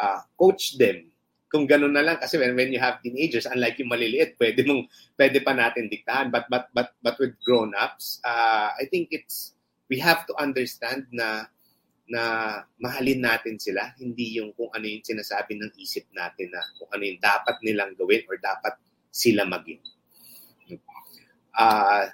[0.00, 1.12] uh, coach them.
[1.48, 4.88] Kung ganun na lang kasi when, when you have teenagers, unlike yung maliliit, pwede mong
[5.16, 6.32] pwede pa natin diktahan.
[6.32, 9.56] But but but but with grown-ups, uh, I think it's
[9.88, 11.48] we have to understand na
[12.08, 12.22] na
[12.80, 17.04] mahalin natin sila, hindi yung kung ano yung sinasabi ng isip natin na kung ano
[17.04, 18.80] yung dapat nilang gawin or dapat
[19.12, 19.80] sila maging.
[21.58, 22.06] Uh,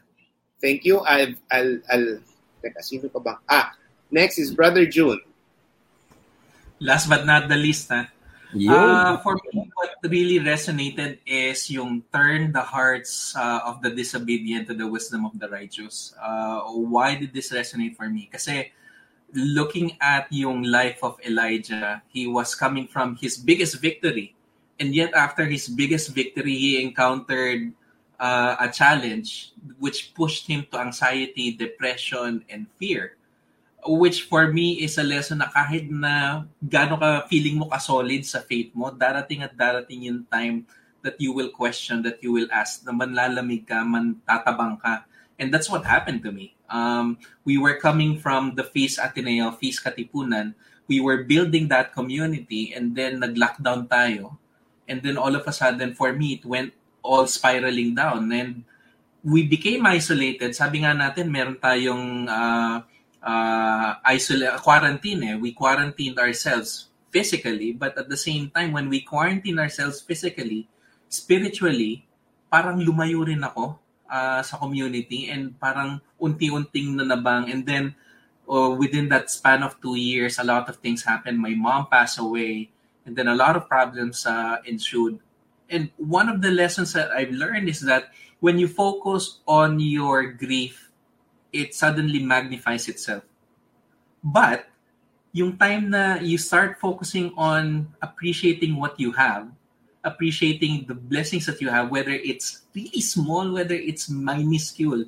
[0.61, 1.05] thank you.
[1.05, 2.19] I've, I'll, I'll,
[2.65, 3.35] teka, sino pa ba?
[3.45, 3.77] Ah,
[4.11, 5.21] next is Brother June.
[6.81, 8.09] Last but not the least, ha?
[8.55, 14.71] Uh, for me, what really resonated is yung turn the hearts uh, of the disobedient
[14.71, 16.15] to the wisdom of the righteous.
[16.23, 18.31] Uh, why did this resonate for me?
[18.31, 18.71] Kasi
[19.35, 24.35] looking at yung life of Elijah, he was coming from his biggest victory.
[24.79, 27.75] And yet after his biggest victory, he encountered
[28.19, 33.17] uh, a challenge which pushed him to anxiety, depression, and fear.
[33.85, 38.41] Which for me is a lesson na kahit na gano'n ka feeling mo ka-solid sa
[38.41, 40.65] faith mo, darating at darating yung time
[41.05, 45.05] that you will question, that you will ask, na manlalamig ka, man tatabang ka.
[45.37, 46.57] And that's what happened to me.
[46.73, 50.55] Um, we were coming from the Feast Ateneo, Feast Katipunan.
[50.89, 54.41] We were building that community and then nag-lockdown tayo.
[54.89, 56.73] And then all of a sudden, for me, it went
[57.05, 58.33] all spiraling down.
[58.33, 58.65] And
[59.21, 60.57] we became isolated.
[60.57, 62.81] Sabi nga natin, meron tayong uh,
[63.21, 65.21] uh, isolate, quarantine.
[65.23, 65.37] Eh.
[65.37, 70.67] We quarantined ourselves physically, but at the same time, when we quarantine ourselves physically,
[71.13, 72.09] spiritually,
[72.49, 73.79] parang lumayo rin ako
[74.11, 77.95] uh, sa community and parang unti-unting nanabang and then
[78.47, 82.23] uh, within that span of two years a lot of things happened my mom passed
[82.23, 82.71] away
[83.05, 85.19] and then a lot of problems uh, ensued
[85.71, 90.33] and one of the lessons that i've learned is that when you focus on your
[90.33, 90.91] grief
[91.53, 93.23] it suddenly magnifies itself
[94.23, 94.67] but
[95.33, 99.49] yung time na you start focusing on appreciating what you have
[100.05, 105.07] appreciating the blessings that you have, whether it's really small, whether it's minuscule,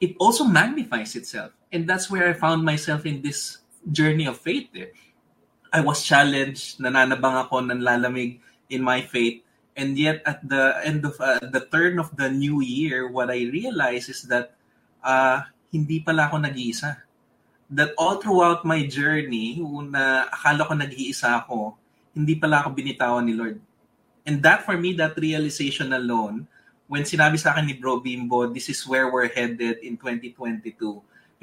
[0.00, 1.52] it also magnifies itself.
[1.70, 3.58] And that's where I found myself in this
[3.92, 4.68] journey of faith.
[4.72, 4.90] There.
[5.72, 8.40] I was challenged, nananabang ako, nanlalamig
[8.72, 9.44] in my faith.
[9.76, 13.44] And yet at the end of uh, the turn of the new year, what I
[13.52, 14.56] realized is that
[15.04, 16.96] uh, hindi pala ako nag-iisa.
[17.68, 21.76] That all throughout my journey, na akala ko nag-iisa ako,
[22.16, 23.60] hindi pala ako binitawan ni Lord.
[24.24, 26.48] And that for me, that realization alone,
[26.88, 30.72] when sinabi sa akin ni Bro Bimbo, this is where we're headed in 2022,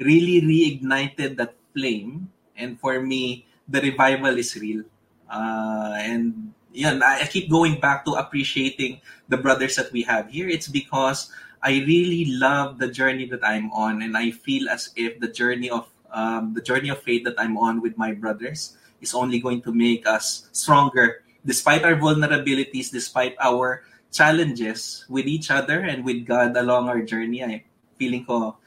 [0.02, 2.28] really reignited that flame.
[2.58, 4.84] And for me, the revival is real.
[5.30, 9.00] Uh, and yeah, I keep going back to appreciating
[9.30, 10.50] the brothers that we have here.
[10.50, 11.30] It's because
[11.62, 15.70] I really love the journey that I'm on, and I feel as if the journey
[15.70, 19.62] of um, the journey of faith that I'm on with my brothers is only going
[19.62, 26.26] to make us stronger, despite our vulnerabilities, despite our challenges with each other and with
[26.26, 27.42] God along our journey.
[27.42, 27.62] I'm
[27.98, 28.58] feeling ko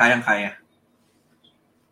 [0.00, 0.56] kayang-kaya.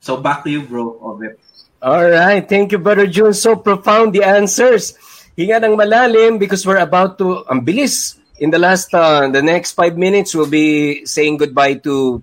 [0.01, 1.37] So back to you, bro, Obet.
[1.81, 2.43] All right.
[2.43, 3.33] Thank you, Brother June.
[3.33, 4.99] So profound the answers.
[5.39, 8.19] Hinga ng malalim because we're about to, ang bilis.
[8.43, 12.19] In the last, uh, the next five minutes, we'll be saying goodbye to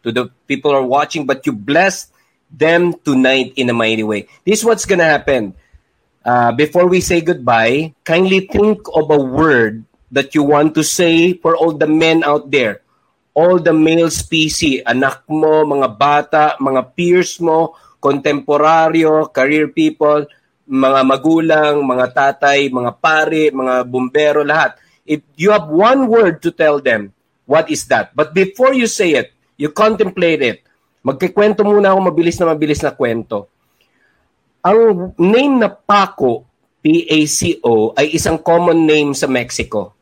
[0.00, 2.08] to the people who are watching, but you blessed
[2.48, 4.32] them tonight in a mighty way.
[4.48, 5.52] This is what's gonna happen.
[6.24, 11.36] Uh, before we say goodbye, kindly think of a word that you want to say
[11.36, 12.80] for all the men out there,
[13.36, 20.24] all the male species, anak mo, mga bata, mga peers mo, kontemporaryo, career people,
[20.64, 24.80] mga magulang, mga tatay, mga pare, mga bumbero, lahat.
[25.04, 27.12] If you have one word to tell them,
[27.44, 28.16] what is that?
[28.16, 30.58] But before you say it, you contemplate it.
[31.04, 33.52] Magkikwento muna ako mabilis na mabilis na kwento.
[34.64, 36.48] Ang name na Paco,
[36.80, 39.92] P-A-C-O, ay isang common name sa Mexico.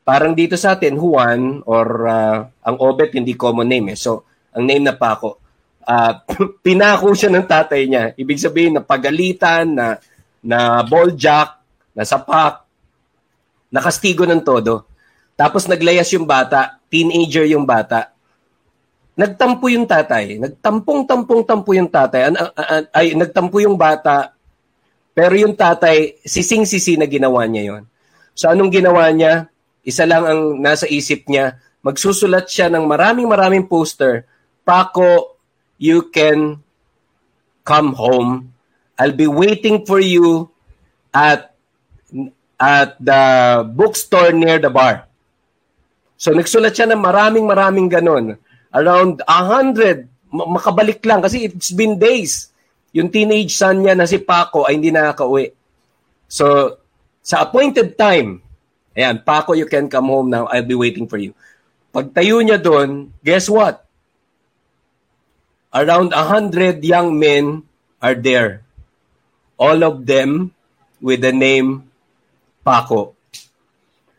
[0.00, 3.92] Parang dito sa atin, Juan or uh, ang Obet, hindi common name.
[3.92, 3.98] Eh.
[4.00, 4.24] So,
[4.56, 5.44] ang name na Paco,
[5.86, 6.12] uh,
[6.66, 8.04] pinako siya ng tatay niya.
[8.18, 9.86] Ibig sabihin, na pagalitan, na,
[10.42, 11.62] na ball jack,
[11.96, 12.66] na sapak,
[13.70, 14.84] nakastigo ng todo.
[15.38, 18.12] Tapos naglayas yung bata, teenager yung bata.
[19.16, 20.36] Nagtampo yung tatay.
[20.40, 22.20] Nagtampong-tampong-tampo yung tatay.
[22.28, 24.36] An- an- ay, nagtampo yung bata.
[25.16, 27.82] Pero yung tatay, sising-sisi na ginawa niya yon.
[28.36, 29.48] So anong ginawa niya?
[29.80, 31.56] Isa lang ang nasa isip niya.
[31.80, 34.28] Magsusulat siya ng maraming-maraming poster.
[34.60, 35.35] Paco,
[35.76, 36.60] you can
[37.64, 38.52] come home.
[38.96, 40.48] I'll be waiting for you
[41.12, 41.52] at
[42.56, 43.22] at the
[43.68, 45.04] bookstore near the bar.
[46.16, 48.40] So nagsulat siya ng maraming maraming ganon.
[48.72, 52.48] Around a hundred, makabalik lang kasi it's been days.
[52.96, 55.52] Yung teenage son niya na si Paco ay hindi nakaka-uwi.
[56.24, 56.76] So
[57.20, 58.40] sa appointed time,
[58.96, 60.48] ayan, Paco, you can come home now.
[60.48, 61.36] I'll be waiting for you.
[61.92, 63.85] Pagtayo niya doon, guess what?
[65.76, 67.68] Around a hundred young men
[68.00, 68.64] are there.
[69.60, 70.56] All of them
[71.04, 71.92] with the name
[72.64, 73.12] Paco.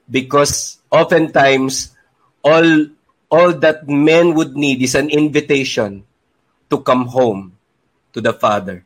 [0.05, 1.97] Because oftentimes,
[2.45, 2.93] all,
[3.33, 6.05] all that men would need is an invitation
[6.69, 7.57] to come home
[8.13, 8.85] to the Father.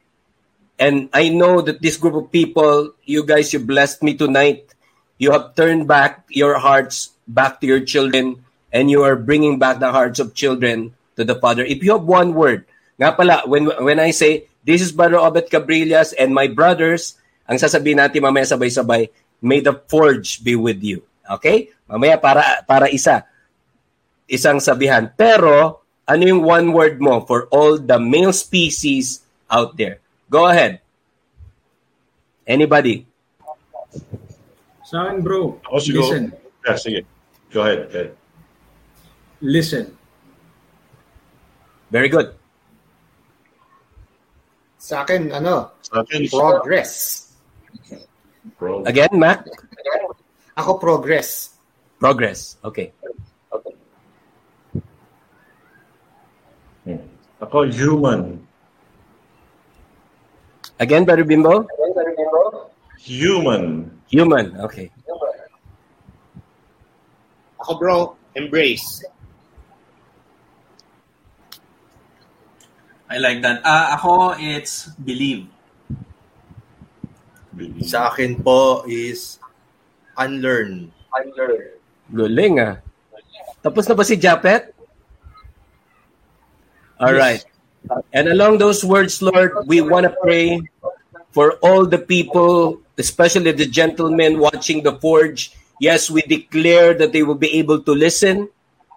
[0.80, 4.74] And I know that this group of people, you guys, you blessed me tonight.
[5.20, 9.80] You have turned back your hearts back to your children and you are bringing back
[9.80, 11.64] the hearts of children to the Father.
[11.64, 12.66] If you have one word,
[13.00, 17.18] nga pala, when, when I say, this is Brother Obet Cabrillas and my brothers,
[17.50, 19.10] ang sasabihin natin mamaya sabay-sabay,
[19.42, 21.02] may the forge be with you.
[21.26, 21.74] Okay?
[21.90, 23.26] Mamaya para para isa.
[24.30, 25.12] Isang sabihan.
[25.18, 30.00] Pero ano yung one word mo for all the male species out there?
[30.32, 30.80] Go ahead.
[32.48, 33.04] Anybody?
[34.88, 35.60] Sa akin, bro.
[35.68, 36.08] Ako siguro.
[36.08, 36.24] Listen.
[36.64, 37.00] Yeah, sige.
[37.52, 37.92] Go ahead.
[37.92, 38.12] Go ahead.
[39.44, 39.86] Listen.
[41.92, 42.34] Very good.
[44.80, 45.76] Sa akin, ano?
[45.84, 46.92] Sa akin, Progress.
[48.58, 48.88] Bro.
[48.90, 49.46] Again, Mac?
[50.58, 51.54] Ako, progress.
[52.02, 52.58] Progress.
[52.66, 52.90] Okay.
[53.54, 53.76] Okay.
[56.88, 57.04] Hmm.
[57.44, 58.42] Ako, human.
[60.82, 61.70] Again, Brother Bimbo?
[62.98, 63.86] Human.
[64.10, 64.58] Human.
[64.66, 64.90] Okay.
[67.62, 67.98] Ako bro,
[68.34, 69.06] embrace.
[73.12, 73.60] I like that.
[73.68, 75.52] Ah, ako, it's believe.
[77.84, 79.36] Sa akin po is
[80.16, 80.88] unlearn.
[81.12, 81.76] Unlearn.
[82.08, 82.80] Guling ah.
[83.60, 84.72] Tapos na ba si Japet?
[87.04, 87.44] All right.
[88.16, 90.64] And along those words, Lord, we want to pray
[91.36, 95.52] for all the people, especially the gentlemen watching the forge.
[95.84, 98.48] Yes, we declare that they will be able to listen.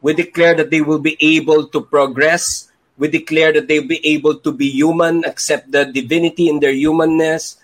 [0.07, 2.71] We declare that they will be able to progress.
[2.97, 7.59] We declare that they be able to be human, accept the divinity in their humanness.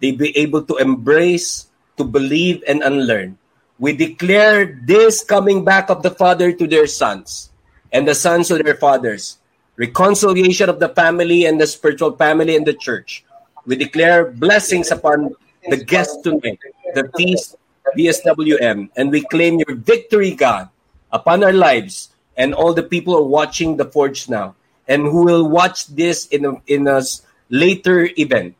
[0.00, 3.38] they be able to embrace, to believe, and unlearn.
[3.80, 7.48] We declare this coming back of the Father to their sons,
[7.92, 9.38] and the sons to their fathers,
[9.80, 13.24] reconciliation of the family and the spiritual family and the church.
[13.64, 15.32] We declare blessings upon
[15.64, 16.60] the guests tonight,
[16.92, 17.56] the feast,
[17.96, 20.68] BSWM, and we claim your victory, God,
[21.10, 24.54] upon our lives and all the people are watching the Forge now
[24.86, 27.02] and who will watch this in a, in a
[27.50, 28.54] later event.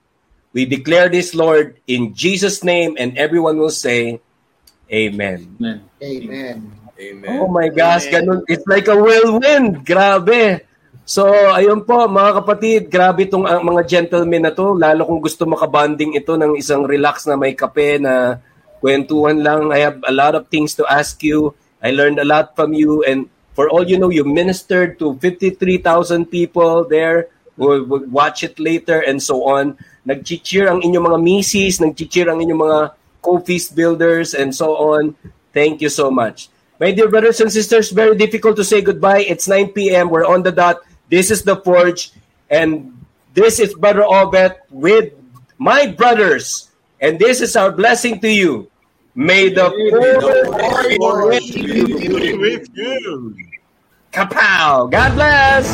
[0.52, 4.20] We declare this, Lord, in Jesus' name, and everyone will say,
[4.86, 5.58] Amen.
[6.00, 6.60] Amen.
[6.96, 7.36] Amen.
[7.42, 8.46] Oh my gosh, ganun.
[8.48, 9.84] It's like a whirlwind.
[9.84, 10.64] Grabe.
[11.04, 14.74] So, ayun po, mga kapatid, grabe itong uh, mga gentlemen na to.
[14.74, 18.40] Lalo kung gusto makabanding ito ng isang relax na may kape na
[18.82, 19.70] kwentuhan lang.
[19.70, 21.54] I have a lot of things to ask you.
[21.84, 23.04] I learned a lot from you.
[23.04, 27.82] And for all you know, you ministered to 53,000 people there will
[28.12, 29.80] watch it later and so on.
[30.04, 32.80] Nag-cheer ang inyong mga misis, nag-cheer ang inyong mga
[33.24, 35.16] co-feast builders and so on.
[35.56, 36.52] Thank you so much.
[36.76, 39.24] My dear brothers and sisters, very difficult to say goodbye.
[39.24, 40.12] It's 9 p.m.
[40.12, 40.84] We're on the dot.
[41.08, 42.12] This is the Forge,
[42.52, 42.92] and
[43.32, 45.16] this is Brother Obet with
[45.56, 46.68] my brothers,
[47.00, 48.68] and this is our blessing to you.
[49.18, 49.70] May the
[51.00, 53.34] Forge be with you.
[54.12, 54.90] Kapow!
[54.90, 55.66] God bless!